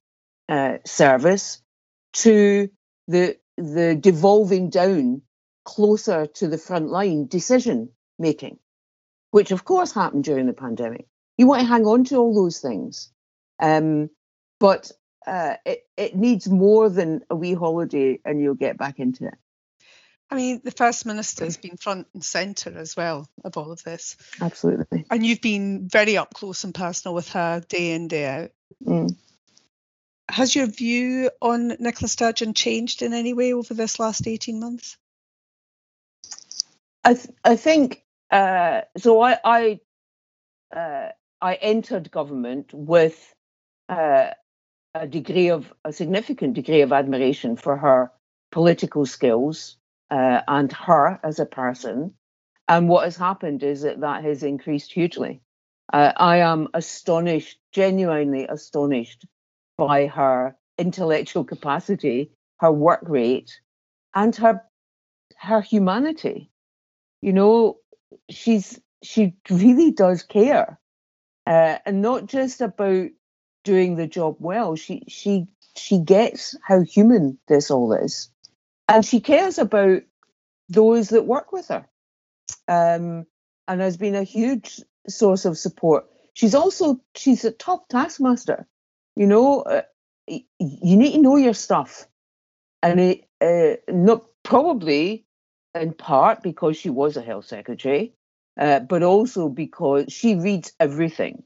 [0.48, 1.62] uh, service,
[2.14, 2.70] to
[3.08, 5.22] the the devolving down
[5.66, 8.60] closer to the front line decision making,
[9.32, 11.09] which of course happened during the pandemic
[11.40, 13.10] you want to hang on to all those things.
[13.62, 14.10] Um,
[14.60, 14.92] but
[15.26, 19.36] uh, it, it needs more than a wee holiday and you'll get back into it.
[20.30, 23.82] I mean, the First Minister has been front and centre as well of all of
[23.84, 24.18] this.
[24.42, 25.06] Absolutely.
[25.10, 28.52] And you've been very up close and personal with her day in, day out.
[28.86, 29.16] Mm.
[30.30, 34.98] Has your view on Nicola Sturgeon changed in any way over this last 18 months?
[37.06, 39.22] I, th- I think uh, so.
[39.22, 39.80] I, I
[40.76, 41.10] uh,
[41.42, 43.34] I entered government with
[43.88, 44.32] uh,
[44.94, 48.12] a degree of a significant degree of admiration for her
[48.52, 49.78] political skills
[50.12, 52.14] uh, and her as a person.
[52.68, 55.42] And what has happened is that that has increased hugely.
[55.92, 59.26] Uh, I am astonished, genuinely astonished
[59.78, 63.60] by her intellectual capacity, her work rate,
[64.14, 64.64] and her
[65.38, 66.52] her humanity.
[67.22, 67.78] You know,
[68.30, 70.80] she's she really does care
[71.50, 73.10] uh, and not just about
[73.64, 74.76] doing the job well.
[74.76, 78.30] She she she gets how human this all is,
[78.88, 80.04] and she cares about
[80.70, 81.88] those that work with her,
[82.68, 83.26] um,
[83.68, 86.06] and has been a huge source of support.
[86.36, 88.68] She's also she's a top taskmaster.
[89.16, 89.82] You know, uh,
[90.28, 90.46] you
[90.98, 92.08] need to know your stuff,
[92.84, 95.26] and it uh, not probably
[95.74, 98.14] in part because she was a health secretary,
[98.60, 101.44] uh, but also because she reads everything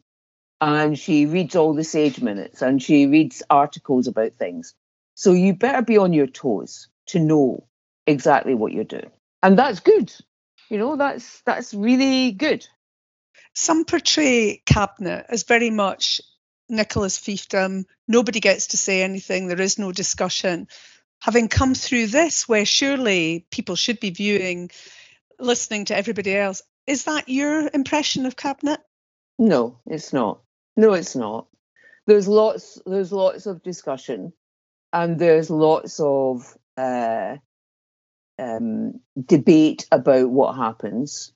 [0.60, 4.74] and she reads all the sage minutes and she reads articles about things.
[5.14, 7.68] So you better be on your toes to know
[8.08, 9.12] exactly what you're doing.
[9.44, 10.12] And that's good.
[10.70, 12.68] You know, that's that's really good.
[13.54, 16.20] Some portray cabinet as very much
[16.68, 17.84] Nicola's fiefdom.
[18.08, 19.48] Nobody gets to say anything.
[19.48, 20.68] There is no discussion.
[21.22, 24.72] Having come through this, where surely people should be viewing,
[25.40, 28.80] listening to everybody else is that your impression of cabinet?
[29.40, 30.42] No, it's not.
[30.76, 31.48] No, it's not.
[32.08, 32.82] There's lots.
[32.86, 34.34] There's lots of discussion,
[34.92, 37.38] and there's lots of uh,
[38.38, 41.32] um, debate about what happens.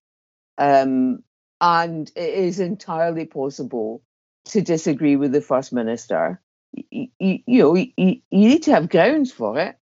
[0.58, 1.24] Um,
[1.62, 4.04] and it is entirely possible
[4.45, 6.41] to disagree with the first minister.
[6.74, 9.78] You, you, you know, you, you, need to have grounds for it.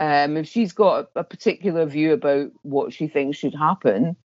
[0.00, 4.16] Um, if she's got a, a particular view about what she thinks should happen,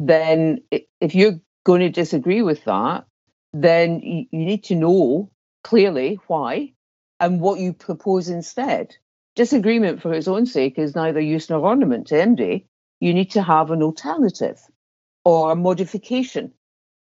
[0.00, 0.60] then
[1.00, 3.06] if you're going to disagree with that,
[3.52, 5.30] then you, need to know
[5.64, 6.72] clearly why
[7.20, 8.96] and what you propose instead.
[9.36, 12.66] Disagreement for its own sake is neither use nor ornament to MD.
[13.00, 14.60] You need to have an alternative.
[15.26, 16.52] or a modification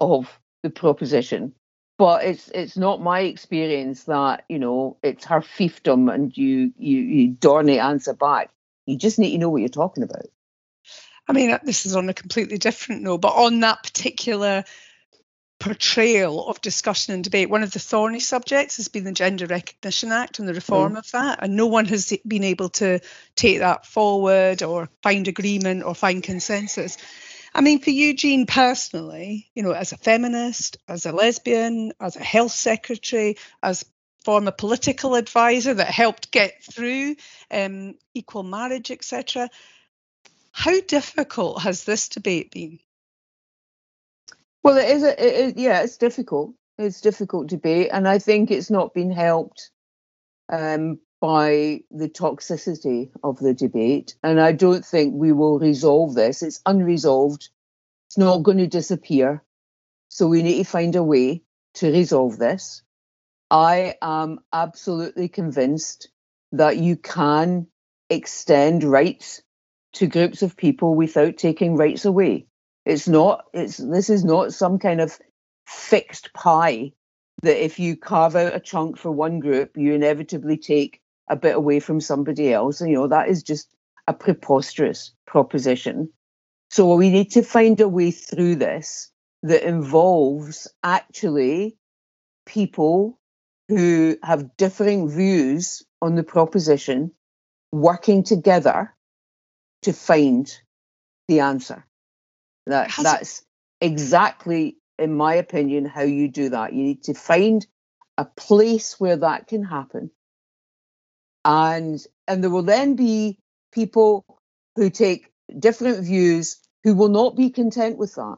[0.01, 1.53] of the proposition.
[1.99, 6.99] But it's it's not my experience that you know it's her fiefdom and you you
[6.99, 8.51] you darnay answer back.
[8.87, 10.27] You just need to know what you're talking about.
[11.29, 14.63] I mean, this is on a completely different note, but on that particular
[15.59, 20.11] portrayal of discussion and debate, one of the thorny subjects has been the Gender Recognition
[20.11, 20.97] Act and the reform mm.
[20.97, 21.39] of that.
[21.43, 22.99] And no one has been able to
[23.35, 26.97] take that forward or find agreement or find consensus.
[27.53, 32.23] I mean, for Eugene personally, you know, as a feminist, as a lesbian, as a
[32.23, 33.85] health secretary, as
[34.25, 37.17] former political advisor that helped get through
[37.51, 39.47] um, equal marriage, etc.
[40.59, 42.79] How difficult has this debate been?
[44.61, 45.03] Well, it is.
[45.03, 46.53] A, it is yeah, it's difficult.
[46.77, 49.71] It's difficult debate, and I think it's not been helped
[50.51, 54.17] um, by the toxicity of the debate.
[54.21, 56.43] And I don't think we will resolve this.
[56.43, 57.47] It's unresolved.
[58.09, 59.41] It's not going to disappear.
[60.09, 61.41] So we need to find a way
[61.75, 62.81] to resolve this.
[63.49, 66.09] I am absolutely convinced
[66.51, 67.67] that you can
[68.09, 69.41] extend rights
[69.93, 72.45] to groups of people without taking rights away.
[72.85, 75.19] It's not, it's this is not some kind of
[75.67, 76.91] fixed pie
[77.41, 81.55] that if you carve out a chunk for one group, you inevitably take a bit
[81.55, 82.81] away from somebody else.
[82.81, 83.69] And, you know, that is just
[84.07, 86.09] a preposterous proposition.
[86.69, 89.11] So we need to find a way through this
[89.43, 91.77] that involves actually
[92.45, 93.19] people
[93.69, 97.11] who have differing views on the proposition
[97.71, 98.93] working together
[99.83, 100.51] to find
[101.27, 101.85] the answer.
[102.67, 103.43] That that's
[103.81, 106.73] exactly, in my opinion, how you do that.
[106.73, 107.65] You need to find
[108.17, 110.11] a place where that can happen,
[111.45, 113.39] and and there will then be
[113.71, 114.25] people
[114.75, 118.37] who take different views who will not be content with that.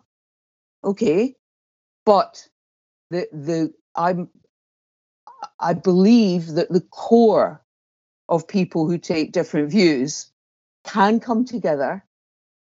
[0.83, 1.35] Okay,
[2.05, 2.47] but
[3.09, 4.29] the the I'm
[5.59, 7.63] I believe that the core
[8.29, 10.30] of people who take different views
[10.83, 12.03] can come together,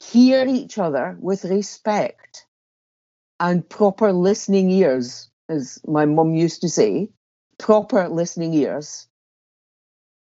[0.03, 2.47] hear each other with respect
[3.41, 7.11] and proper listening ears, as my mum used to say,
[7.59, 9.09] proper listening ears,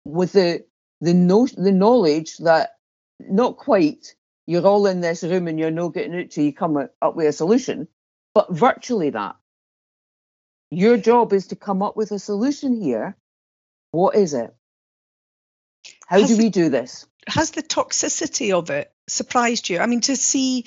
[0.04, 0.64] with the
[1.00, 2.76] the no, the knowledge that
[3.18, 4.14] not quite
[4.46, 7.26] you're all in this room and you're not getting out till you come up with
[7.26, 7.86] a solution,
[8.34, 9.36] but virtually that.
[10.70, 13.16] Your job is to come up with a solution here.
[13.92, 14.54] What is it?
[16.06, 17.06] How do we do this?
[17.26, 19.78] Has the toxicity of it surprised you?
[19.78, 20.66] I mean, to see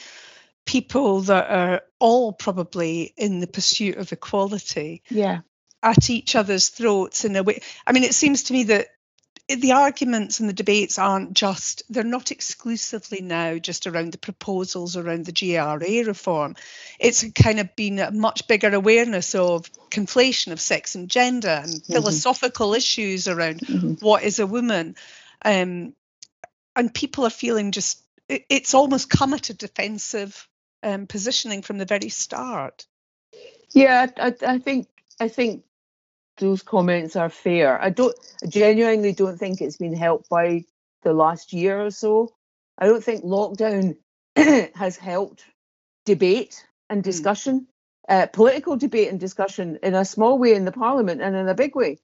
[0.66, 5.39] people that are all probably in the pursuit of equality yeah
[5.82, 8.88] at each other's throats in a way i mean it seems to me that
[9.49, 14.95] the arguments and the debates aren't just they're not exclusively now just around the proposals
[14.95, 16.56] around the GRA reform
[16.97, 21.74] it's kind of been a much bigger awareness of conflation of sex and gender and
[21.74, 21.93] mm-hmm.
[21.93, 23.93] philosophical issues around mm-hmm.
[24.06, 24.95] what is a woman
[25.43, 25.93] um,
[26.76, 30.48] and people are feeling just it, it's almost come at a defensive
[30.82, 32.86] um, positioning from the very start.
[33.72, 34.88] Yeah, I, I think
[35.20, 35.64] I think
[36.38, 37.82] those comments are fair.
[37.82, 40.66] I don't I genuinely don't think it's been helped by
[41.04, 42.34] the last year or so.
[42.78, 43.98] I don't think lockdown
[44.36, 45.46] has helped
[46.06, 47.10] debate and hmm.
[47.10, 47.68] discussion,
[48.10, 48.24] mm.
[48.24, 51.56] uh, political debate and discussion in a small way in the parliament and in a
[51.56, 52.00] big way.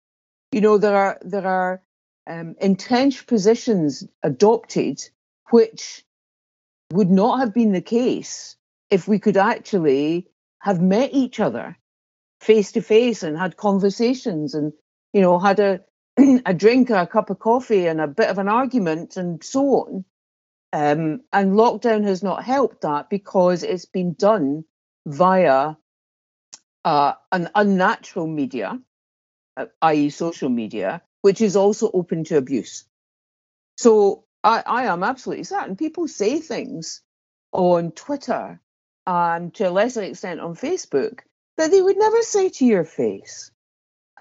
[0.52, 1.82] You know, there are there are
[2.30, 5.02] um, entrenched positions adopted,
[5.50, 6.06] which
[6.94, 8.56] would not have been the case
[8.90, 10.28] if we could actually
[10.60, 11.78] have met each other
[12.40, 14.72] face to face and had conversations and
[15.12, 15.82] you know had a
[16.46, 19.62] a drink or a cup of coffee and a bit of an argument and so
[19.62, 20.06] on.
[20.72, 24.66] Um, and lockdown has not helped that because it's been done
[25.08, 25.76] via
[26.86, 28.80] uh, an unnatural media
[29.58, 32.86] uh, i.e social media which is also open to abuse.
[33.78, 37.02] So I, I am absolutely certain people say things
[37.52, 38.60] on Twitter
[39.08, 41.20] and to a lesser extent on Facebook
[41.58, 43.52] that they would never say to your face.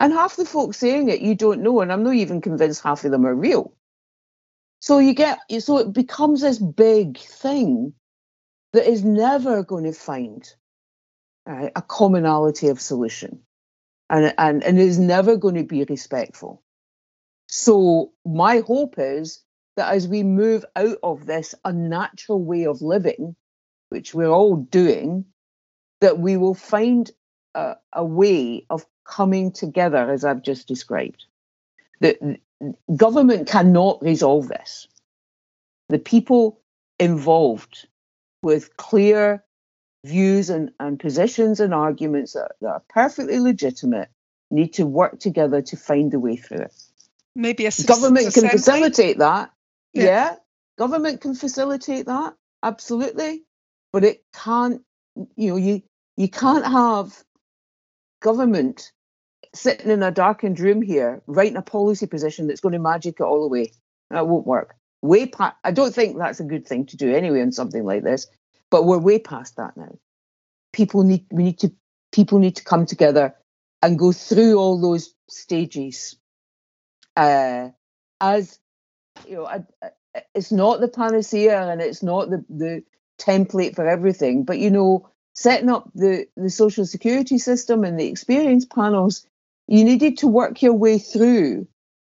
[0.00, 3.04] And half the folks saying it you don't know, and I'm not even convinced half
[3.04, 3.74] of them are real.
[4.80, 7.94] So you get so it becomes this big thing
[8.72, 10.48] that is never going to find
[11.48, 13.40] uh, a commonality of solution,
[14.08, 16.62] and and and is never going to be respectful.
[17.48, 19.40] So, my hope is
[19.76, 23.36] that as we move out of this unnatural way of living,
[23.88, 25.24] which we're all doing,
[26.00, 27.10] that we will find
[27.54, 31.24] a, a way of coming together, as I've just described.
[32.00, 32.38] The
[32.94, 34.86] government cannot resolve this.
[35.88, 36.60] The people
[36.98, 37.88] involved
[38.42, 39.42] with clear
[40.04, 44.10] views and, and positions and arguments that, that are perfectly legitimate
[44.50, 46.82] need to work together to find the way through it.
[47.38, 49.52] Maybe a government can facilitate that.
[49.92, 50.04] Yeah.
[50.04, 50.34] yeah.
[50.76, 52.34] government can facilitate that
[52.64, 53.44] absolutely,
[53.92, 54.82] but it can't.
[55.36, 55.82] You know, you
[56.16, 57.16] you can't have
[58.20, 58.90] government
[59.54, 63.22] sitting in a darkened room here writing a policy position that's going to magic it
[63.22, 63.72] all away.
[64.10, 64.74] That won't work.
[65.00, 65.54] Way past.
[65.62, 68.26] I don't think that's a good thing to do anyway on something like this.
[68.68, 69.96] But we're way past that now.
[70.72, 71.26] People need.
[71.30, 71.72] We need to.
[72.10, 73.36] People need to come together
[73.80, 76.17] and go through all those stages.
[77.18, 77.70] Uh,
[78.20, 78.60] as
[79.26, 79.90] you know, I, I,
[80.34, 82.84] it's not the panacea and it's not the the
[83.20, 84.44] template for everything.
[84.44, 89.26] But you know, setting up the the social security system and the experience panels,
[89.66, 91.66] you needed to work your way through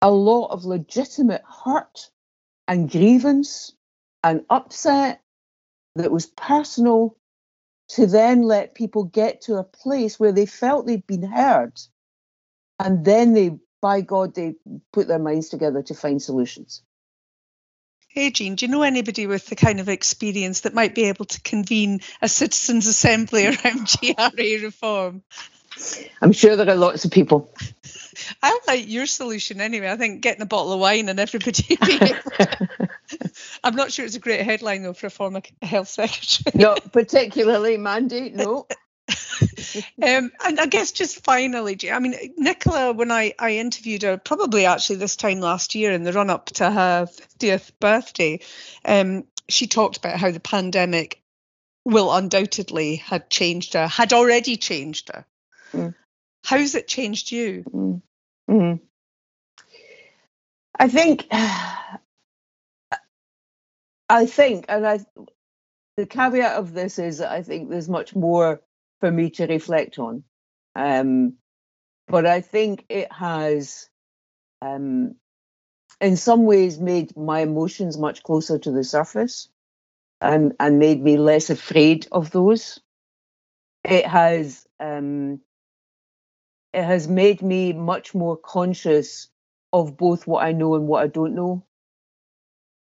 [0.02, 2.11] a lot of legitimate hurt
[2.66, 3.72] and grievance
[4.22, 5.20] and upset
[5.96, 7.16] that was personal
[7.88, 11.78] to then let people get to a place where they felt they'd been heard.
[12.78, 14.55] And then they, by God, they
[14.95, 16.80] put their minds together to find solutions.
[18.09, 21.26] Hey, Jeane, do you know anybody with the kind of experience that might be able
[21.26, 25.22] to convene a citizens' assembly around GRA reform?
[26.22, 27.53] I'm sure there are lots of people.
[28.43, 29.91] I like your solution anyway.
[29.91, 31.76] I think getting a bottle of wine and everybody.
[33.64, 36.53] I'm not sure it's a great headline though for a former health secretary.
[36.55, 38.30] Not particularly, Mandy.
[38.30, 38.66] No.
[40.02, 44.66] um, and I guess just finally, I mean, Nicola, when I, I interviewed her, probably
[44.66, 48.40] actually this time last year in the run up to her 50th birthday,
[48.84, 51.20] um, she talked about how the pandemic
[51.84, 55.26] will undoubtedly had changed her, had already changed her.
[55.72, 55.94] Mm.
[56.44, 57.64] How's it changed you?
[57.64, 58.02] Mm.
[58.50, 58.80] Mm.
[60.78, 61.98] I think, I
[64.26, 65.00] think, and I,
[65.96, 68.62] the caveat of this is that I think there's much more
[69.01, 70.24] for me to reflect on.
[70.74, 71.34] Um,
[72.09, 73.88] but I think it has,
[74.62, 75.16] um,
[76.01, 79.49] in some ways, made my emotions much closer to the surface
[80.20, 82.80] and, and made me less afraid of those.
[83.84, 85.40] It has um,
[86.72, 89.28] it has made me much more conscious
[89.72, 91.64] of both what I know and what I don't know.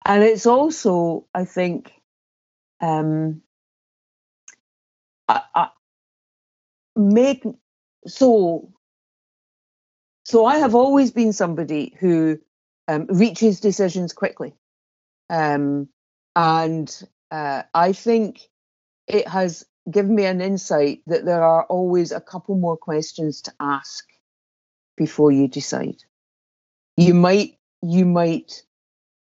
[0.04, 1.92] And it's also, I think,
[2.80, 3.42] um,
[5.28, 5.68] I, I
[7.00, 7.44] make
[8.06, 8.72] so.
[10.24, 12.38] So I have always been somebody who
[12.86, 14.54] um, reaches decisions quickly,
[15.28, 15.88] um,
[16.36, 18.48] and uh, I think
[19.06, 23.52] it has given me an insight that there are always a couple more questions to
[23.58, 24.06] ask
[24.96, 26.04] before you decide.
[26.96, 28.62] You might you might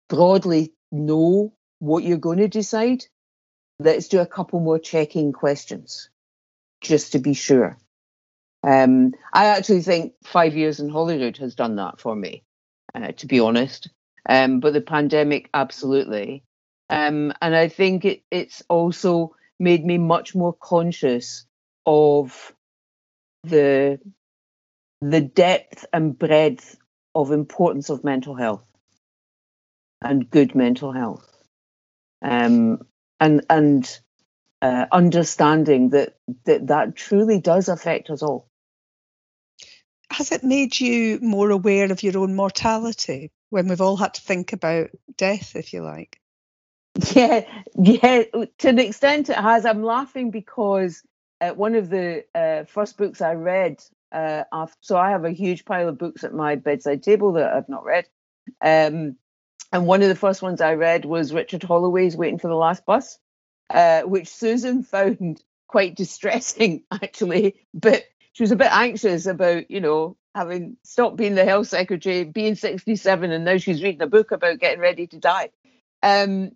[0.09, 3.05] broadly know what you're going to decide.
[3.79, 6.11] Let's do a couple more checking questions
[6.83, 7.79] just to be sure.
[8.65, 12.45] Um, I actually think five years in Holyrood has done that for me,
[12.95, 13.89] uh, to be honest.
[14.29, 16.45] Um, but the pandemic, absolutely.
[16.89, 21.47] Um, and I think it, it's also made me much more conscious
[21.87, 22.53] of
[23.45, 23.99] the
[25.01, 26.77] the depth and breadth
[27.15, 28.65] of importance of mental health
[30.01, 31.29] and good mental health
[32.23, 32.81] um,
[33.19, 34.01] and and
[34.63, 38.49] uh, understanding that, that that truly does affect us all
[40.11, 44.23] has it made you more aware of your own mortality when we've all had to
[44.23, 46.19] think about death if you like
[47.15, 47.47] Yeah,
[47.79, 48.23] yeah,
[48.59, 49.65] to an extent it has.
[49.65, 51.03] I'm laughing because
[51.41, 53.83] uh, one of the uh, first books I read,
[54.13, 57.53] uh, after, so I have a huge pile of books at my bedside table that
[57.53, 58.07] I've not read.
[58.61, 59.17] Um,
[59.73, 62.85] and one of the first ones I read was Richard Holloway's Waiting for the Last
[62.85, 63.19] Bus,
[63.73, 67.57] uh, which Susan found quite distressing, actually.
[67.75, 72.25] But she was a bit anxious about, you know, having stopped being the health secretary,
[72.25, 75.51] being 67, and now she's reading a book about getting ready to die.
[76.03, 76.53] Um,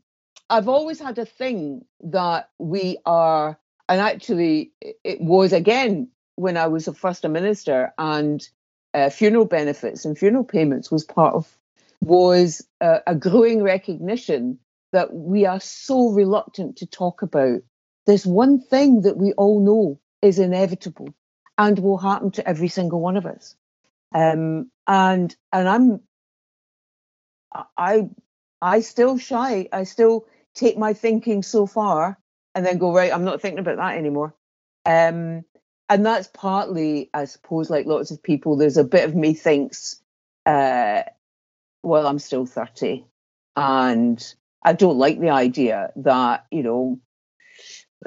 [0.49, 6.69] I've always had a thing that we are, and actually, it was again when I
[6.69, 8.47] was a first minister, and
[8.95, 11.59] uh, funeral benefits and funeral payments was part of
[12.01, 14.59] was a, a growing recognition
[14.97, 17.61] that we are so reluctant to talk about.
[18.07, 21.15] There's one thing that we all know is inevitable
[21.59, 23.55] and will happen to every single one of us.
[24.15, 26.01] Um, and and I'm
[27.77, 28.09] I
[28.63, 29.69] I still shy.
[29.73, 32.19] I still take my thinking so far
[32.55, 34.35] and then go right i'm not thinking about that anymore
[34.87, 35.45] um,
[35.89, 40.01] and that's partly i suppose like lots of people there's a bit of me thinks
[40.47, 41.03] uh,
[41.83, 43.05] well i'm still 30
[43.55, 47.01] and i don't like the idea that you know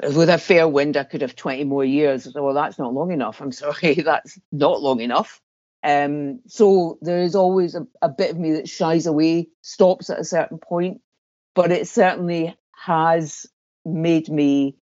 [0.02, 2.28] with a fair wind, I could have 20 more years.
[2.34, 3.40] Well, that's not long enough.
[3.40, 5.40] I'm sorry, that's not long enough.
[5.82, 10.20] Um, so there is always a, a bit of me that shies away, stops at
[10.20, 11.00] a certain point,
[11.54, 13.46] but it certainly has
[13.84, 14.76] made me.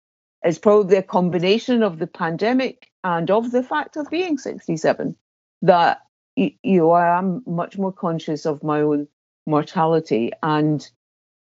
[0.42, 5.16] It's probably a combination of the pandemic and of the fact of being 67
[5.62, 6.00] that
[6.36, 9.08] you know I am much more conscious of my own
[9.46, 10.88] mortality and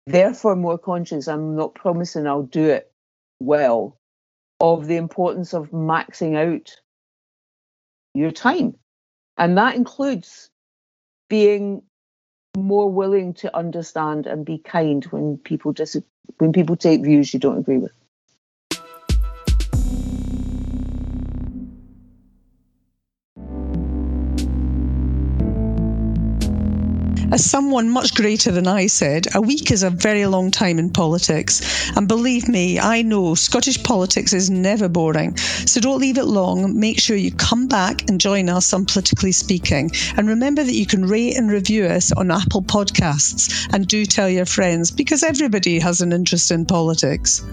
[0.06, 1.28] therefore more conscious.
[1.28, 2.92] I'm not promising I'll do it
[3.40, 3.98] well
[4.60, 6.76] of the importance of maxing out
[8.14, 8.76] your time.
[9.38, 10.50] And that includes
[11.30, 11.82] being
[12.58, 16.02] more willing to understand and be kind when people dis-
[16.38, 17.92] when people take views you don't agree with.
[27.36, 30.90] As someone much greater than I said, a week is a very long time in
[30.90, 31.92] politics.
[31.94, 35.36] And believe me, I know Scottish politics is never boring.
[35.36, 36.80] So don't leave it long.
[36.80, 39.92] Make sure you come back and join us on Politically Speaking.
[40.16, 43.68] And remember that you can rate and review us on Apple Podcasts.
[43.74, 47.44] And do tell your friends because everybody has an interest in politics.